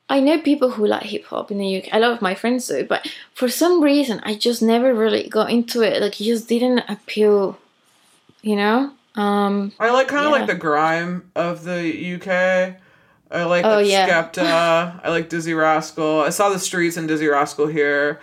[0.09, 1.89] I know people who like hip hop in the UK.
[1.93, 5.51] A lot of my friends do, but for some reason, I just never really got
[5.51, 6.01] into it.
[6.03, 7.57] Like, it just didn't appeal,
[8.43, 8.91] you know.
[9.15, 10.39] Um, I like kind of Yeah.
[10.39, 12.77] like the grime of the UK.
[13.31, 14.09] I like Oh, like yeah.
[14.09, 15.01] Skepta.
[15.05, 16.23] I like Dizzee Rascal.
[16.23, 18.19] I saw the streets and Dizzee Rascal here.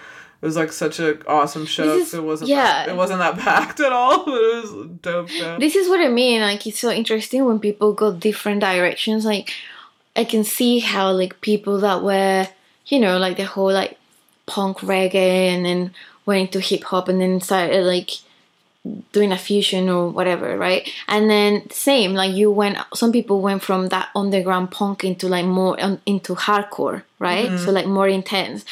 [0.48, 1.98] It was like such an awesome show.
[1.98, 2.86] Is- it wasn't yeah.
[2.86, 4.24] that, it wasn't that packed at all.
[4.24, 5.60] But it was a dope show.
[5.60, 6.39] this is what I mean.
[6.39, 9.26] Like it's so interesting when people go different directions.
[9.26, 9.52] Like
[10.16, 12.48] I can see how like people that were,
[12.86, 13.98] you know, like the whole like
[14.45, 15.91] punk reggae and then
[16.26, 18.12] went into hip hop and then started like
[19.12, 20.89] doing a fusion or whatever, right?
[21.10, 22.78] And then same like you went.
[22.93, 27.60] Some people went from that underground punk into like more um, into hardcore, right?
[27.60, 28.64] So like more intense.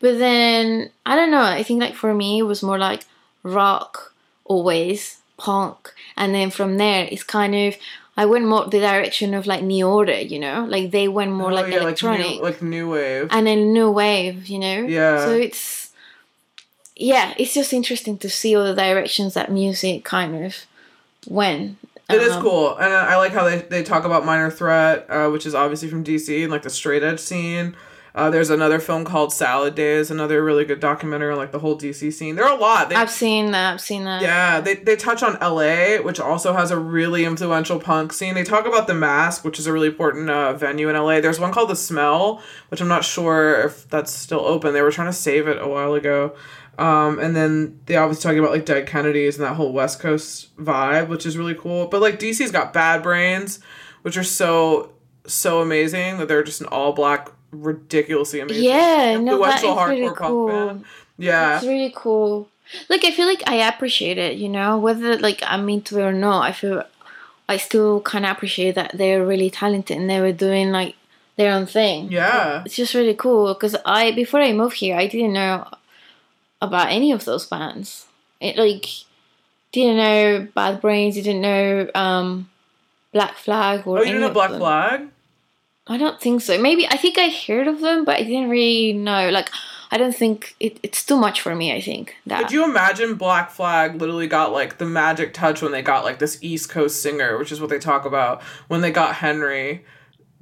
[0.00, 1.42] But then I don't know.
[1.42, 3.04] I think like for me it was more like
[3.42, 4.12] rock
[4.44, 7.76] always punk, and then from there it's kind of
[8.16, 11.50] I went more the direction of like New Order, you know, like they went more
[11.50, 13.28] Oh, like yeah, electronic like new, like new wave.
[13.30, 14.82] and then new wave, you know.
[14.86, 15.24] Yeah.
[15.24, 15.90] So it's
[16.96, 20.66] yeah, it's just interesting to see all the directions that music kind of
[21.28, 21.78] went.
[22.10, 25.28] It is Um, cool, and I like how they, they talk about Minor Threat, uh,
[25.30, 27.76] which is obviously from DC and like the straight edge scene.
[28.14, 31.78] Uh, there's another film called Salad Days, another really good documentary on like the whole
[31.78, 32.34] DC scene.
[32.34, 32.88] There are a lot.
[32.88, 33.74] They, I've seen that.
[33.74, 34.22] I've seen that.
[34.22, 38.34] yeah, they, they touch on LA, which also has a really influential punk scene.
[38.34, 41.20] They talk about The Masque, which is a really important uh, venue in LA.
[41.20, 44.72] There's one called The Smell, which I'm not sure if that's still open.
[44.74, 46.34] They were trying to save it a while ago.
[46.78, 50.56] Um, and then they obviously talking about like Dead Kennedys and that whole West Coast
[50.56, 51.86] vibe, which is really cool.
[51.86, 53.60] But like DC's got Bad Brains,
[54.02, 54.92] which are so
[55.34, 60.14] so amazing that they're just an all black, ridiculously amazing, Yeah, no, that is really
[60.14, 60.48] cool.
[60.48, 60.84] band.
[61.18, 62.48] Yeah, It's really cool.
[62.88, 66.12] Like I feel like I appreciate it, you know, whether like I'm into it or
[66.12, 66.42] not.
[66.48, 66.84] I feel
[67.48, 70.94] I still kind of appreciate that they're really talented and they were doing like
[71.36, 72.12] their own thing.
[72.12, 72.62] yeah.
[72.64, 75.66] It's just really cool because I before I moved here, I didn't know
[76.62, 78.06] about any of those bands.
[78.40, 78.86] It like
[79.72, 82.48] didn't know Bad Brains, didn't know um,
[83.12, 84.60] Black Flag or Oh, you didn't know Black them.
[84.60, 85.08] Flag?
[85.86, 86.60] I don't think so.
[86.60, 89.30] Maybe I think I heard of them, but I didn't really know.
[89.30, 89.50] Like
[89.90, 91.72] I don't think it, it's too much for me.
[91.72, 92.42] I think that.
[92.42, 96.18] Could you imagine Black Flag literally got like the magic touch when they got like
[96.18, 99.84] this East Coast singer, which is what they talk about when they got Henry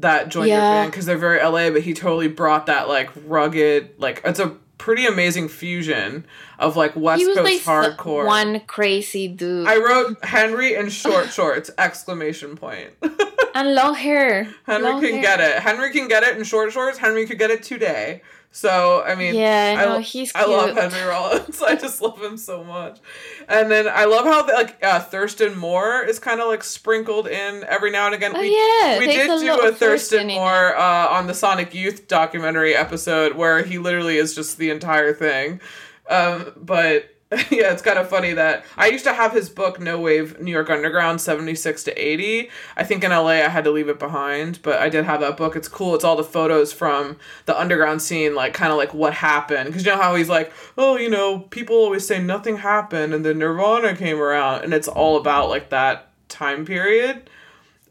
[0.01, 3.95] that joined their band because they're very LA, but he totally brought that like rugged,
[3.99, 6.24] like it's a pretty amazing fusion
[6.59, 8.26] of like West he was Coast like hardcore.
[8.26, 12.91] one crazy dude I wrote Henry in short shorts exclamation point.
[13.55, 14.49] and long hair.
[14.64, 15.22] Henry long can hair.
[15.22, 15.62] get it.
[15.62, 16.99] Henry can get it in short shorts.
[16.99, 18.22] Henry could get it today.
[18.51, 20.76] So I mean, Yeah, I, no, he's I love.
[20.76, 21.62] Henry Rollins.
[21.66, 22.99] I just love him so much.
[23.46, 27.64] And then I love how like uh, Thurston Moore is kind of like sprinkled in
[27.64, 28.32] every now and again.
[28.34, 32.09] Oh, we yeah, we did do a Thurston Thurston Moore uh, on the Sonic Youth
[32.09, 35.61] documentary episode where he literally is just the entire thing.
[36.09, 37.11] Um, but
[37.51, 40.51] yeah, it's kind of funny that I used to have his book No Wave New
[40.51, 42.49] York Underground 76 to 80.
[42.74, 45.37] I think in LA I had to leave it behind, but I did have that
[45.37, 45.55] book.
[45.55, 45.95] It's cool.
[45.95, 49.66] It's all the photos from the underground scene, like kind of like what happened.
[49.66, 53.26] Because you know how he's like, oh, you know, people always say nothing happened and
[53.26, 54.64] then Nirvana came around.
[54.64, 57.29] And it's all about like that time period.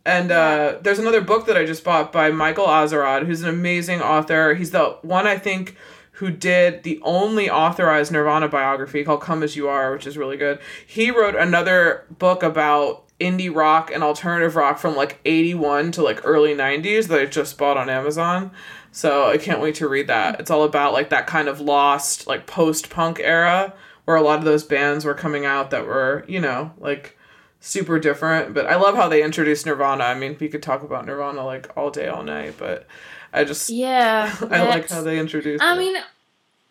[0.03, 4.01] And uh, there's another book that I just bought by Michael Azerrad, who's an amazing
[4.01, 4.55] author.
[4.55, 5.75] He's the one I think
[6.17, 10.37] who did the only authorized Nirvana biography called Come As You Are, which is really
[10.37, 10.59] good.
[10.85, 16.21] He wrote another book about indie rock and alternative rock from like 81 to like
[16.23, 18.51] early 90s that I just bought on Amazon.
[18.91, 20.39] So I can't wait to read that.
[20.39, 23.73] It's all about like that kind of lost like post-punk era
[24.05, 27.16] where a lot of those bands were coming out that were, you know, like
[27.59, 28.53] super different.
[28.53, 30.03] But I love how they introduced Nirvana.
[30.05, 32.87] I mean, we could talk about Nirvana like all day, all night, but
[33.33, 35.63] I just Yeah, I like how they introduced.
[35.63, 35.79] I it.
[35.79, 35.95] mean,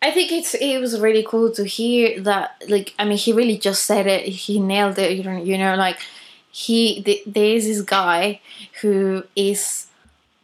[0.01, 2.63] I think it's it was really cool to hear that.
[2.67, 4.27] Like, I mean, he really just said it.
[4.27, 5.17] He nailed it.
[5.17, 5.99] You know, you know, like
[6.51, 8.41] he th- there's this guy
[8.81, 9.87] who is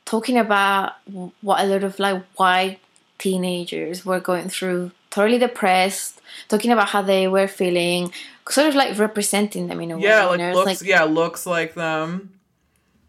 [0.06, 0.94] talking about
[1.42, 2.80] what a lot of like white
[3.18, 6.20] teenagers were going through, totally depressed,
[6.50, 8.12] talking about how they were feeling,
[8.50, 10.04] sort of like representing them in a way.
[10.04, 12.34] yeah, like looks, yeah, looks like them.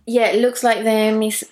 [0.07, 1.45] yeah, it looks like them is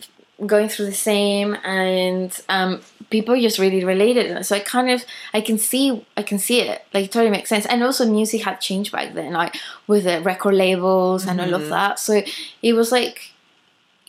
[0.47, 4.45] going through the same, and um, people just really related.
[4.45, 7.49] So I kind of I can see I can see it like it totally makes
[7.49, 7.67] sense.
[7.67, 9.57] And also music had changed back then, like
[9.87, 11.69] with the record labels and all of Mhm.
[11.71, 11.99] that.
[11.99, 12.23] So
[12.63, 13.32] it was like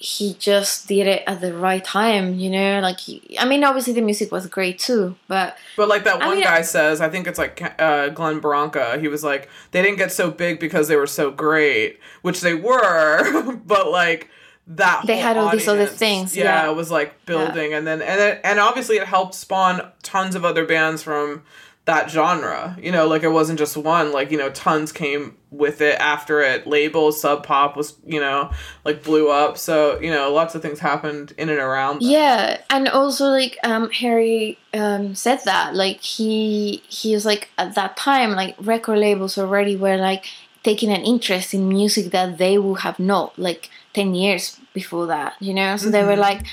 [0.06, 2.82] he just did it at the right time, you know.
[2.82, 6.28] Like he, I mean, obviously the music was great too, but But like that I
[6.28, 8.98] one mean, guy says, I think it's like uh, Glenn Branca.
[9.00, 12.54] He was like, they didn't get so big because they were so great, which they
[12.54, 14.30] were, but like
[14.68, 16.70] that They had all these other audience, things, Yeah, yeah.
[16.72, 20.44] it was like building, and then and it, and obviously it helped spawn tons of
[20.44, 21.44] other bands from
[21.86, 22.78] that genre.
[22.82, 24.12] You know, like it wasn't just one.
[24.12, 26.66] Like you know, tons came with it after it.
[26.66, 28.52] Labels, Sub Pop was you know
[28.86, 29.58] like blew up.
[29.58, 32.00] So you know, lots of things happened in and around.
[32.02, 32.06] that.
[32.06, 37.76] Yeah, and also like um Harry um said that like he he was like at
[37.76, 40.26] that time like record labels already were like
[40.64, 45.34] taking an interest in music that they would have not like 10 years before that,
[45.42, 45.76] you know?
[45.76, 46.18] So they were Mhm.
[46.20, 46.46] like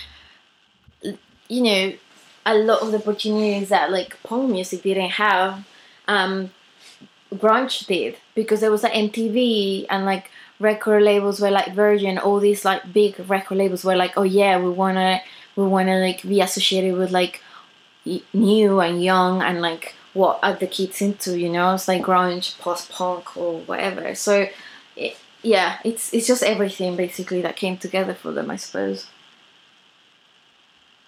[1.48, 1.92] you know
[2.46, 5.66] a lot of the opportunities that like punk music didn't have
[6.08, 6.50] um
[7.34, 12.38] grunge did because there was like MTV and like record labels were like Virgin, all
[12.40, 15.20] these like big record labels were like, oh yeah, we wanna
[15.56, 17.42] we wanna like be associated with like
[18.32, 21.74] new and young and like what are the kids into, you know?
[21.74, 24.14] It's like grunge, post punk or whatever.
[24.14, 24.48] So
[24.96, 29.06] it, yeah, it's it's just everything basically that came together for them, I suppose.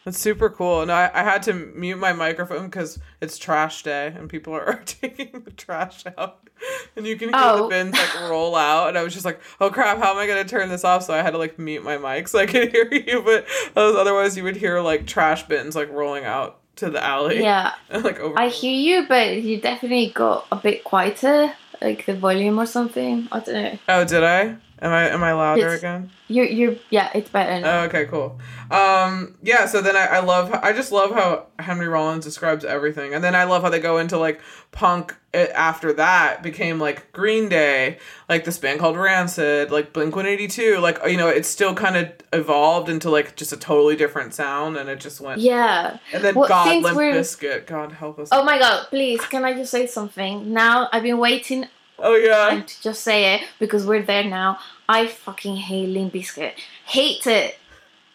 [0.05, 0.83] That's super cool.
[0.83, 4.83] And I, I had to mute my microphone because it's trash day and people are
[4.87, 6.49] taking the trash out.
[6.97, 7.69] And you can hear the Oh.
[7.69, 8.89] bins like roll out.
[8.89, 11.05] And I was just like, oh crap, how am I going to turn this off?
[11.05, 13.23] So I had to like mute my mic so I could hear you.
[13.23, 13.47] But
[13.77, 17.41] otherwise, you would hear like trash bins like rolling out to the alley.
[17.41, 18.39] Yeah, And, like over.
[18.39, 23.29] I hear you, but you definitely got a bit quieter, like the volume or something.
[23.31, 23.79] I don't know.
[23.89, 24.57] Oh, did I?
[24.83, 25.79] Am I am I louder Yes.
[25.79, 26.11] again?
[26.29, 27.83] You're you're yeah, it's better now.
[27.83, 28.39] Oh, okay, cool.
[28.71, 33.13] Um, yeah, so then I, I love, I just love how Henry Rollins describes everything.
[33.13, 37.13] And then I love how they go into like punk it, after that became like
[37.13, 37.99] Green Day,
[38.31, 40.79] like this band called Rancid, like Blink 182.
[40.79, 44.79] Like, you know, it still kind of evolved into like just a totally different sound
[44.79, 45.41] and it just went.
[45.43, 45.99] yeah.
[46.15, 48.31] And then Well, God, Limp we're- Bizkit, God help us.
[48.33, 50.53] Oh my god, please, can I just say something?
[50.53, 51.67] Now I've been waiting
[52.03, 52.63] Oh, yeah.
[52.67, 54.59] to just say it because we're there now.
[54.89, 56.55] I fucking hate Limp Bizkit.
[56.85, 57.59] Hate it.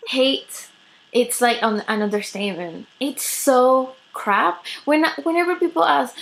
[0.08, 0.70] Hate.
[1.12, 2.88] It's like an, an understatement.
[3.00, 4.66] It's so crap.
[4.86, 6.16] When whenever people ask,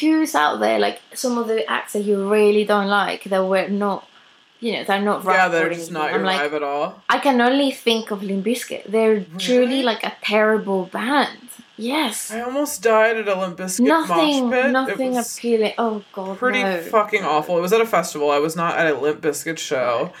[0.00, 3.68] who's out there like some of the acts that you really don't like that were
[3.68, 4.08] not
[4.60, 5.94] you know they're not yeah, they're just anything.
[5.94, 7.02] not your I'm like vibe at all.
[7.08, 8.86] I can only think of Limp Bizkit.
[8.86, 9.36] They're mm-hmm.
[9.36, 11.38] truly like a terrible band.
[11.76, 12.30] Yes.
[12.30, 14.70] I almost died at a Limp Nothing, mosh pit.
[14.70, 15.72] nothing appealing.
[15.78, 16.80] Oh god, pretty no.
[16.82, 17.58] fucking awful.
[17.58, 18.30] It was at a festival.
[18.30, 20.12] I was not at a Limp Bizkit show.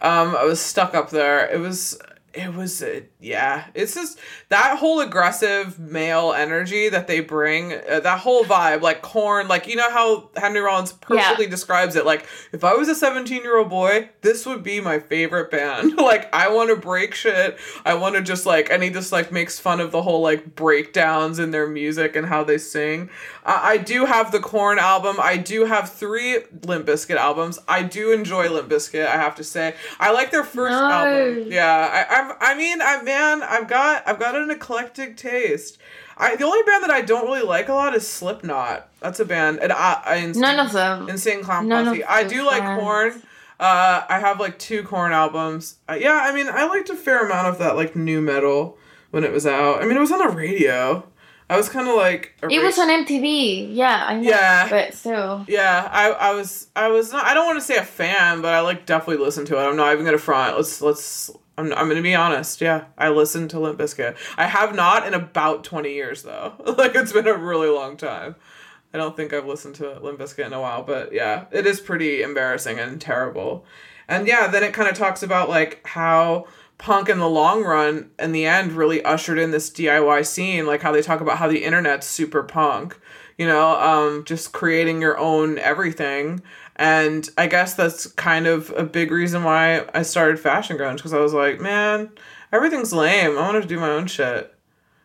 [0.00, 1.46] Um, I was stuck up there.
[1.52, 1.98] It was.
[2.34, 2.82] It was.
[2.82, 3.66] Uh, yeah.
[3.74, 4.18] It's just
[4.48, 7.72] that whole aggressive male energy that they bring.
[7.72, 9.48] Uh, that whole vibe, like Korn.
[9.48, 12.06] Like you know how Henry Rollins perfectly describes it.
[12.06, 15.96] Like if I was a seventeen-year-old boy, this would be my favorite band.
[15.98, 17.58] like I want to break shit.
[17.84, 20.54] I want to just like, and he just like makes fun of the whole like
[20.54, 23.10] breakdowns in their music and how they sing.
[23.44, 25.16] Uh, I do have the Korn album.
[25.20, 27.58] I do have three Limp Bizkit albums.
[27.66, 29.04] I do enjoy Limp Bizkit.
[29.06, 30.90] I have to say, I like their first No.
[30.90, 31.50] album.
[31.50, 32.32] Yeah, I, I'm.
[32.40, 35.78] I mean, I man, I've got I've got an eclectic taste.
[36.16, 38.88] I the only band that I don't really like a lot is Slipknot.
[39.00, 41.08] That's a band, and I, I Insane, None of them.
[41.08, 42.04] Insane Clown Posse.
[42.04, 42.80] I do like bands.
[42.80, 43.22] Korn.
[43.58, 45.76] Uh, I have like two Korn albums.
[45.88, 48.78] Uh, yeah, I mean, I liked a fair amount of that like nu metal
[49.10, 49.82] when it was out.
[49.82, 51.06] I mean, it was on the radio.
[51.52, 53.74] I was kind of like a It was on MTV.
[53.74, 54.22] Yeah, I know.
[54.22, 54.70] Yeah.
[54.70, 55.44] But still.
[55.46, 58.54] Yeah, I, I was I was not I don't want to say a fan, but
[58.54, 59.60] I like definitely listened to it.
[59.62, 60.56] I'm not even gonna front.
[60.56, 62.62] Let's let's I'm, I'm gonna be honest.
[62.62, 64.16] Yeah, I listened to Limp Bizkit.
[64.38, 66.54] I have not in about 20 years though.
[66.78, 68.34] like it's been a really long time.
[68.94, 71.80] I don't think I've listened to Limp Bizkit in a while, but yeah, it is
[71.80, 73.66] pretty embarrassing and terrible.
[74.08, 76.46] And yeah, then it kind of talks about like how
[76.82, 80.82] punk in the long run in the end really ushered in this DIY scene, like
[80.82, 82.98] how they talk about how the internet's super punk,
[83.38, 86.42] you know, um, just creating your own everything.
[86.76, 91.12] And I guess that's kind of a big reason why I started fashion grunge because
[91.12, 92.10] I was like, man,
[92.52, 93.38] everything's lame.
[93.38, 94.52] I want to do my own shit.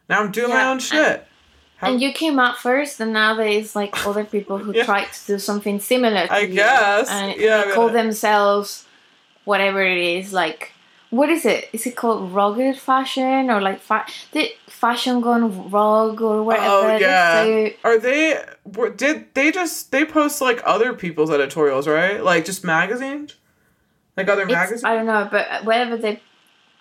[0.09, 1.25] Now I'm doing my own shit.
[1.77, 4.85] How- And you came out first, and now there's like other people who Yeah.
[4.85, 6.25] try to do something similar.
[6.25, 8.85] To I you, guess, and yeah, they call themselves
[9.45, 10.33] whatever it is.
[10.33, 10.71] Like,
[11.09, 11.69] what is it?
[11.73, 16.65] Is it called rugged fashion or like fa- did fashion gone rogue or whatever?
[16.67, 17.69] Oh yeah.
[17.83, 18.43] Are they?
[18.65, 22.21] were- Did they just they post like other people's editorials, right?
[22.23, 23.35] Like just magazines,
[24.17, 24.83] like other It's, magazines.
[24.83, 26.21] I don't know, but whatever they,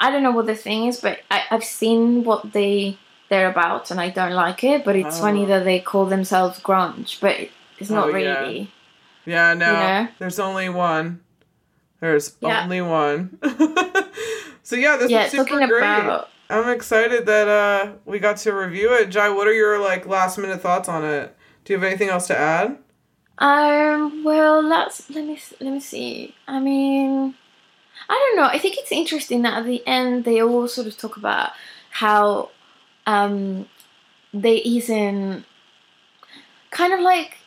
[0.01, 2.99] I don't know what the thing is, but I, I've seen what they
[3.29, 4.85] they're about, and I don't like it.
[4.85, 5.47] But it's funny Oh.
[5.47, 7.37] that they call themselves grunge, but
[7.79, 8.71] it's not Oh, really.
[9.25, 10.09] yeah, no, know?
[10.19, 11.21] there's only one.
[12.01, 12.63] There's Yeah.
[12.63, 13.39] only one.
[14.63, 15.83] so yeah, this yeah, is super great.
[15.83, 19.07] about I'm excited that uh we got to review it.
[19.11, 21.37] Jai, what are your like last minute thoughts on it?
[21.65, 22.79] Do you have anything else to add?
[23.39, 24.23] Um.
[24.25, 26.35] Well, let's let me let me see.
[26.47, 27.35] I mean,
[28.09, 28.49] I don't know.
[28.49, 31.51] I think it's interesting that at the end they all sort of talk about
[31.91, 32.51] how
[33.07, 33.67] um
[34.33, 35.45] they isn't
[36.71, 37.39] kind of like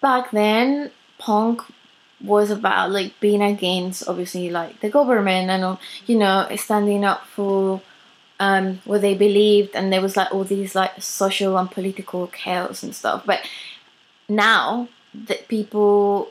[0.00, 1.62] back then punk
[2.22, 7.80] was about like being against obviously like the government and you know standing up for
[8.40, 12.82] um what they believed and there was like all these like social and political chaos
[12.82, 13.46] and stuff but
[14.28, 16.30] now that people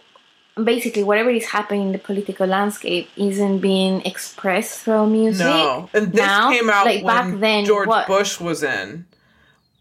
[0.63, 6.11] basically whatever is happening in the political landscape isn't being expressed through music No, and
[6.11, 8.07] this now, came out like, when back then, George what?
[8.07, 9.05] Bush was in.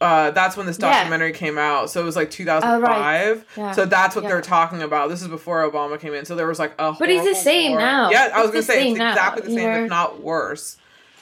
[0.01, 0.92] Uh, that's when this Yeah.
[0.92, 1.88] documentary came out.
[1.90, 3.45] So it was like 2005.
[3.57, 3.72] Yeah.
[3.72, 4.30] So that's what Yeah.
[4.30, 5.09] they're talking about.
[5.09, 6.24] This is before Obama came in.
[6.24, 6.92] So there was like a.
[6.92, 7.80] But it's the same war.
[7.80, 8.11] now.
[8.11, 10.76] Yeah, I was gonna say it's now, exactly the same, if not worse.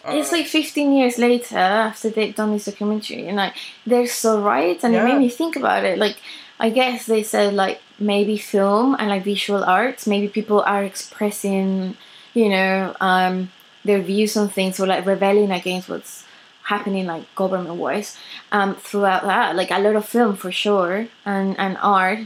[0.09, 3.53] it's Uh, like 15 years later after they've done this documentary and like
[3.87, 6.17] they're so right and it made me think about it like
[6.59, 11.97] i guess they said like maybe film and like visual arts maybe people are expressing
[12.35, 13.53] you know um
[13.85, 16.25] their views on things or like rebelling against what's
[16.73, 18.11] happening like government wise
[18.57, 22.21] um throughout that like a lot of film for sure and and art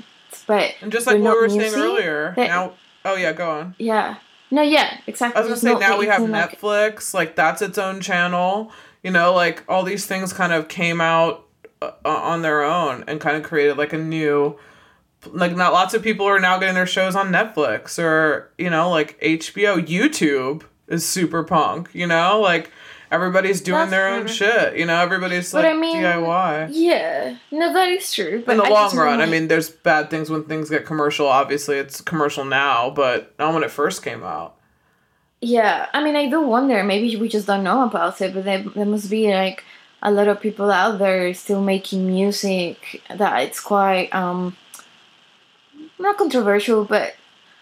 [0.47, 2.32] but and just like what we were saying earlier.
[2.36, 2.64] that- Now,
[3.05, 3.74] oh yeah, go on.
[3.78, 4.16] yeah
[4.51, 7.61] no yeah exactly I was gonna say now we have in, like, Netflix, like that's
[7.62, 8.70] its own channel.
[9.03, 11.44] You know, like all these things kind of came out
[11.82, 14.59] uh, on their own and kind of created like a new
[15.32, 18.88] like not lots of people are now getting their shows on Netflix or you know
[18.90, 22.70] like HBO YouTube is super punk you know like
[23.11, 24.34] everybody's doing That's their own true.
[24.34, 28.52] shit you know everybody's But like I mean, DIY yeah no that is true but
[28.52, 31.76] in the I long run I mean there's bad things when things get commercial obviously
[31.78, 34.54] it's commercial now but not when it first came out
[35.40, 36.82] Yeah, I mean, I do wonder.
[36.82, 39.64] Maybe we just don't know about it, but there, there must be like
[40.02, 44.57] a lot of people out there still making music that it's quite um
[45.98, 47.14] not controversial, but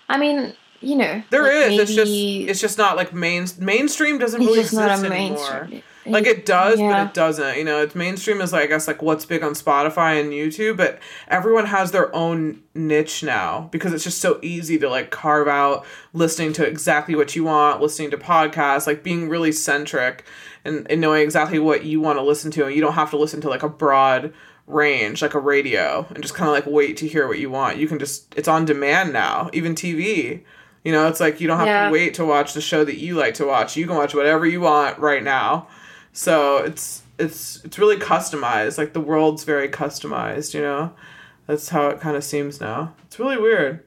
[0.08, 0.54] I mean,
[0.84, 1.80] you know, There like is.
[1.80, 5.08] It's just it's just not like main mainstream doesn't it's really exist anymore.
[5.10, 5.82] mainstream.
[6.06, 6.90] Like it does, Yeah.
[7.04, 7.56] but it doesn't.
[7.56, 10.76] You know, it's mainstream is like I guess like what's big on Spotify and YouTube,
[10.76, 15.48] but everyone has their own niche now because it's just so easy to like carve
[15.48, 20.26] out listening to exactly what you want, listening to podcasts, like being really centric
[20.62, 23.16] and, and knowing exactly what you want to listen to and you don't have to
[23.16, 24.32] listen to like a broad
[24.66, 27.78] range like a radio and just kind of like wait to hear what you want.
[27.78, 30.42] You can just it's on demand now, even TV.
[30.84, 31.86] You know, it's like you don't have Yeah.
[31.86, 33.76] to wait to watch the show that you like to watch.
[33.76, 35.66] You can watch whatever you want right now.
[36.12, 38.76] So it's it's it's really customized.
[38.78, 40.92] Like the world's very customized, you know?
[41.46, 42.94] That's how it kind of seems now.
[43.06, 43.82] It's really weird.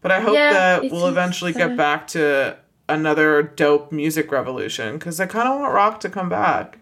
[0.00, 2.56] But I hope Yeah, that we'll eventually get back to
[2.88, 6.78] another dope music revolution cuz I kind of want rock to come back.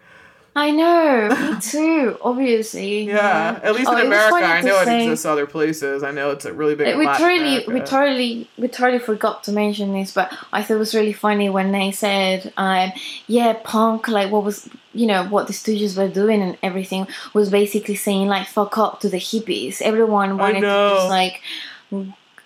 [0.57, 2.17] I know, me too.
[2.19, 3.03] Obviously.
[3.03, 4.43] Yeah, at least Oh, in America.
[4.43, 6.01] I know it exists other places.
[6.01, 6.87] I know it's a really big.
[6.87, 10.79] in we totally, we totally, we totally forgot to mention this, but I thought it
[10.79, 12.91] was really funny when they said, um,
[13.27, 17.51] "Yeah, punk, like what was, you know, what the Stooges were doing and everything was
[17.51, 19.79] basically saying like fuck up to the hippies.
[19.83, 21.41] Everyone wanted to just like,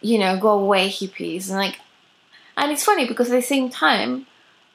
[0.01, 1.79] you know, go away hippies and like,
[2.57, 4.27] and it's funny because at the same time."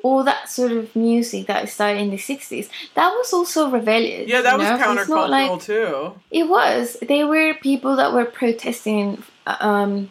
[0.02, 4.28] All that sort of music that started in the '60s, that was also rebellious.
[4.28, 4.78] Yeah, that was know?
[4.78, 6.12] Countercultural like- too.
[6.30, 6.96] it was.
[7.02, 10.10] They were people that were protesting um,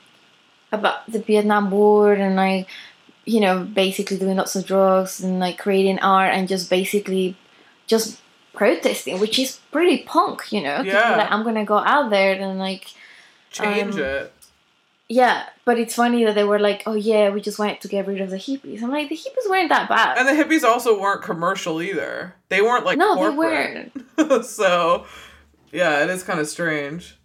[0.71, 2.67] about the Vietnam War and like,
[3.25, 7.37] you know, basically doing lots of drugs and like creating art and just basically
[7.87, 8.19] just
[8.53, 11.17] protesting, which is pretty punk, you know Yeah.
[11.17, 12.87] Like I'm gonna go out there and like,
[13.51, 14.33] Change Um, it.
[15.09, 15.43] Yeah.
[15.65, 18.21] But it's funny that they were like, oh yeah, we just wanted to get rid
[18.21, 18.81] of the hippies.
[18.83, 20.17] I'm like, the hippies weren't that bad.
[20.17, 22.35] And the hippies also weren't commercial either.
[22.49, 23.91] They weren't like no, they corporate.
[24.17, 24.45] weren't.
[24.45, 25.05] so,
[25.71, 27.17] yeah, it is kind of strange.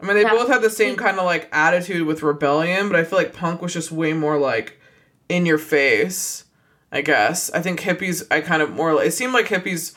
[0.00, 0.30] I mean, they Yeah.
[0.30, 0.98] both had the same mm.
[0.98, 4.36] kind of like attitude with rebellion, but I feel like punk was just way more
[4.38, 4.80] like
[5.28, 6.44] in your face.
[6.90, 8.26] I guess I think hippies.
[8.30, 8.94] I kind of more.
[8.94, 9.94] Like it seemed like hippies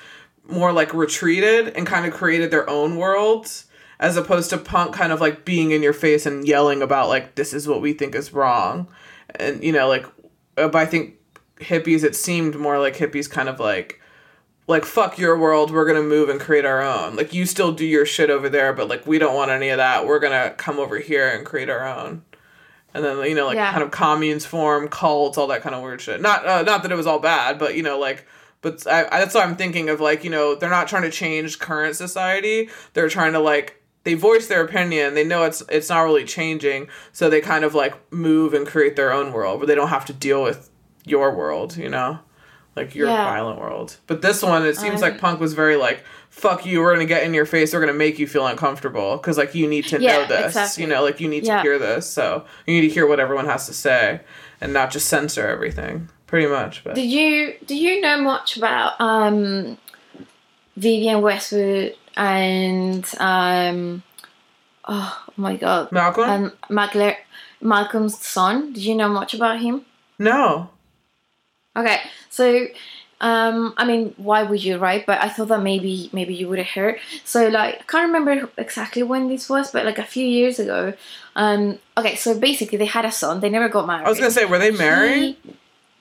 [0.47, 3.64] more like retreated and kind of created their own worlds,
[3.99, 7.35] as opposed to punk kind of like being in your face and yelling about like
[7.35, 8.87] this is what we think is wrong,
[9.35, 10.05] and you know like.
[10.57, 11.15] uh, But I think
[11.59, 12.03] hippies.
[12.03, 14.01] It seemed more like hippies kind of like
[14.67, 17.85] like fuck your world we're gonna move and create our own like you still do
[17.85, 20.79] your shit over there but like we don't want any of that we're gonna come
[20.79, 22.23] over here and create our own
[22.91, 23.71] and then you know like Yeah.
[23.71, 26.91] kind of communes form cults all that kind of weird shit not uh, not that
[26.91, 28.25] it was all bad but you know like
[28.61, 31.11] but I, I, that's what i'm thinking of like you know they're not trying to
[31.11, 35.89] change current society they're trying to like they voice their opinion they know it's it's
[35.89, 39.67] not really changing so they kind of like move and create their own world where
[39.67, 40.69] they don't have to deal with
[41.05, 42.19] your world you know
[42.77, 43.23] like your Yeah.
[43.23, 43.95] violent world.
[44.05, 47.05] But this one, it seems Um, like punk was very like, "Fuck you, we're gonna
[47.05, 47.71] get in your face.
[47.73, 50.47] We're gonna make you feel uncomfortable because like you need to know this.
[50.47, 50.83] exactly.
[50.83, 51.55] You know, like you need Yeah.
[51.55, 52.05] to hear this.
[52.05, 54.19] So you need to hear what everyone has to say
[54.59, 56.09] and not just censor everything.
[56.27, 56.83] Pretty much.
[56.83, 59.77] But Do you do you know much about um,
[60.75, 64.03] Vivienne Westwood and um,
[64.85, 67.17] oh my god, Malcolm, and Macla-
[67.61, 68.73] Malcolm's son?
[68.73, 69.85] Did you know much about him?
[70.19, 70.69] no.
[71.77, 71.99] Okay,
[72.29, 72.67] so
[73.21, 75.05] um, I mean, why would you, right?
[75.05, 76.99] But I thought that maybe maybe you would have heard.
[77.25, 80.93] So like, I can't remember exactly when this was, but like a few years ago.
[81.35, 83.41] Um, okay, so basically they had a son.
[83.41, 84.05] They never got married.
[84.05, 85.35] I was gonna say, were they married?
[85.43, 85.55] He-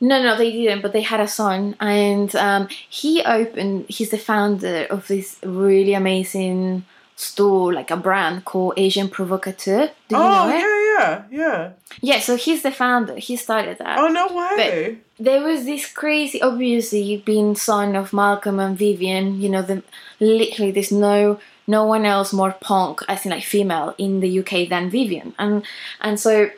[0.04, 0.82] no, no, they didn't.
[0.82, 3.86] But they had a son, and um, he opened.
[3.88, 6.84] He's the founder of this really amazing
[7.16, 9.86] store, like a brand called Agent Provocateur.
[10.08, 10.60] Do you oh know it?
[10.60, 11.70] yeah, yeah, yeah.
[12.02, 12.20] Yeah.
[12.20, 13.16] So he's the founder.
[13.16, 13.98] He started that.
[13.98, 14.98] Oh no way.
[15.18, 19.40] There was this crazy, obviously, being son of Malcolm and Vivienne.
[19.40, 19.82] You know, the
[20.20, 24.68] literally there's no no one else more punk, as in like female, in the UK
[24.68, 25.64] than Vivienne, and
[26.02, 26.50] and so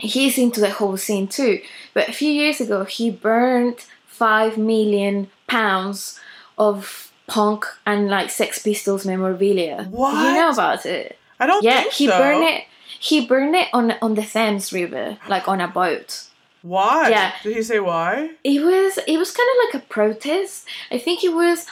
[0.00, 1.60] he's into the whole scene too.
[1.94, 6.18] But a few years ago, he burned five million pounds
[6.58, 9.84] of punk and like Sex Pistols memorabilia.
[9.84, 11.16] Do you know about it?
[11.38, 12.18] I don't Yeah, think he so.
[12.18, 12.64] burned it.
[12.98, 16.24] He burned it on on the Thames River, like on a boat.
[16.62, 17.08] Why?
[17.08, 17.32] Yeah.
[17.42, 18.32] Did he say why?
[18.44, 20.66] It was it was kind of like a protest.
[20.90, 21.66] I think it was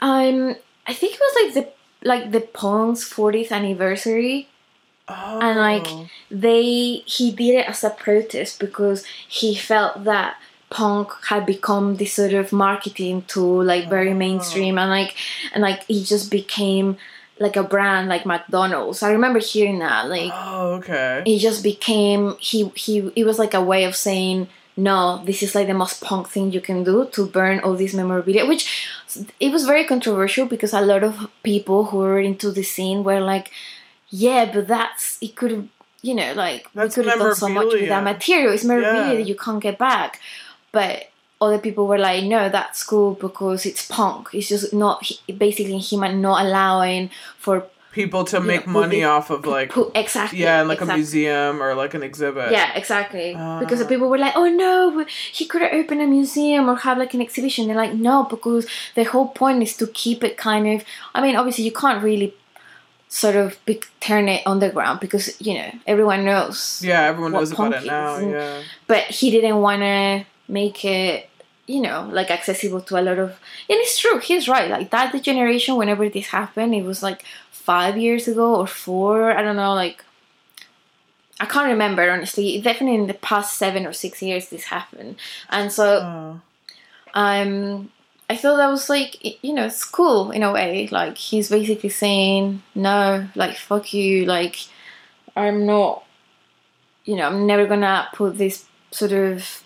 [0.00, 0.54] um
[0.86, 1.72] I think it was like the
[2.08, 4.48] like the Punk's 40th anniversary.
[5.08, 5.40] Oh.
[5.40, 6.06] And, like, oh.
[6.30, 10.36] They he did it as a protest because he felt that
[10.70, 14.14] punk had become this sort of marketing tool like very Oh.
[14.14, 15.14] mainstream and like
[15.52, 16.96] and like he just became
[17.38, 19.02] like a brand like McDonald's.
[19.02, 21.22] I remember hearing that like Oh, okay.
[21.26, 25.54] it just became he he it was like a way of saying no this is
[25.54, 28.64] like the most punk thing you can do to burn all these memorabilia which
[29.38, 33.20] it was very controversial because a lot of people who were into the scene were
[33.20, 33.50] like
[34.12, 35.68] yeah but that's it could have
[36.02, 38.52] you know like That's we could have done so much with that material.
[38.52, 39.14] It's memorabilia Yeah.
[39.14, 40.20] that you can't get back.
[40.70, 41.10] But
[41.40, 44.28] other people were like, no, that's cool because it's punk.
[44.32, 49.44] It's just not basically him not allowing for people to make know, money off of
[49.44, 50.94] like exactly yeah like exactly.
[50.94, 52.50] a museum or like an exhibit.
[52.50, 53.34] Yeah exactly.
[53.34, 56.76] Uh, because the people were like oh no he could have opened a museum or
[56.76, 57.66] have like an exhibition.
[57.66, 60.84] They're like no because the whole point is to keep it kind of
[61.14, 62.34] i mean obviously you can't really
[63.12, 67.74] sort of be, turn it underground because you know everyone knows yeah everyone knows about
[67.74, 71.28] it now and, yeah but he didn't want to make it
[71.66, 73.30] you know, like accessible to a lot of.
[73.70, 74.68] And it's true, he's right.
[74.68, 79.32] Like that generation, whenever this happened, it was like five years ago or four.
[79.32, 80.04] I don't know, like
[81.40, 82.60] I can't remember honestly.
[82.60, 85.16] Definitely in the past seven or six years this happened,
[85.48, 86.40] and so oh.
[87.14, 87.90] um,
[88.32, 90.88] I thought that was like you know it's cool in a way.
[90.90, 94.56] Like he's basically saying no, like fuck you, like
[95.36, 96.04] I'm not,
[97.04, 99.62] you know, I'm never gonna put this sort of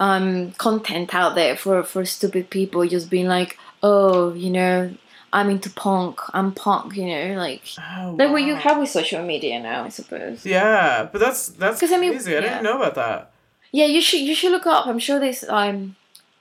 [0.00, 4.90] um content out there for for stupid people just being like oh you know
[5.32, 6.18] I'm into punk.
[6.34, 9.88] I'm punk, you know, like oh, like what you have with social media now, I
[9.90, 10.44] suppose.
[10.44, 11.94] Yeah, but that's that's crazy.
[11.94, 12.40] I, mean, I yeah.
[12.40, 13.30] didn't know about that.
[13.70, 14.88] Yeah, you should you should look up.
[14.88, 15.94] I'm sure there's um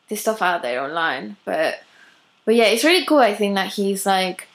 [0.09, 1.81] there's stuff out there online, but
[2.45, 3.19] but yeah, it's really cool.
[3.19, 4.47] I think that he's like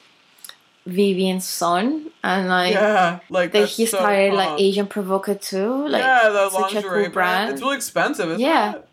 [0.85, 6.29] Vivienne's son, and like yeah, like that he started so like Agent Provocateur, like yeah,
[6.29, 7.13] the such a cool brand.
[7.13, 7.51] brand.
[7.53, 8.39] It's really expensive.
[8.39, 8.87] yeah, it?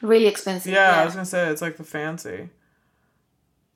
[0.00, 0.72] really expensive.
[0.72, 2.48] Yeah, yeah, I was gonna say it's like the fancy.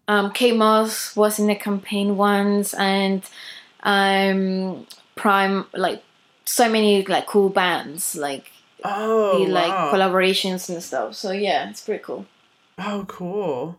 [0.08, 3.22] Um, Kate Moss was in the campaign once, and
[3.82, 4.86] um,
[5.16, 6.02] Prime like
[6.44, 8.51] so many like cool bands like
[8.84, 9.92] oh the, like wow.
[9.92, 11.14] collaborations and stuff.
[11.14, 12.26] So yeah, it's pretty cool.
[12.78, 13.78] Oh, cool.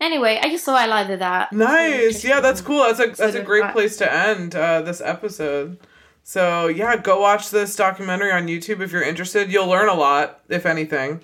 [0.00, 1.52] Anyway, I just thought I liked that.
[1.52, 2.24] Nice.
[2.24, 2.82] Yeah, that's cool.
[2.82, 5.78] That's a that's a great place to end uh, this episode.
[6.24, 9.52] So yeah, go watch this documentary on YouTube if you're interested.
[9.52, 11.20] You'll learn a lot, if anything,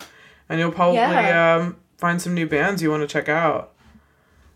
[0.49, 1.57] and you'll probably yeah.
[1.57, 3.73] um, find some new bands you want to check out.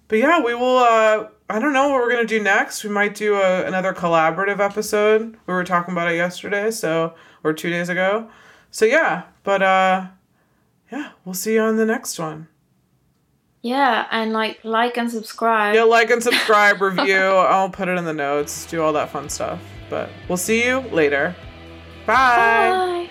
[0.06, 0.78] But yeah, we will.
[0.78, 2.84] Uh, I don't know what we're gonna do next.
[2.84, 5.36] We might do a, another collaborative episode.
[5.47, 8.28] We were talking about it yesterday, so or two days ago.
[8.72, 10.06] So yeah, but uh,
[10.90, 12.48] yeah, we'll see you on the next one.
[13.60, 15.74] Yeah, and like like and subscribe.
[15.74, 17.16] Yeah, like and subscribe, review.
[17.16, 18.66] I'll put it in the notes.
[18.66, 19.60] Do all that fun stuff.
[19.88, 21.36] But we'll see you later.
[22.06, 23.06] Bye.
[23.08, 23.10] Bye.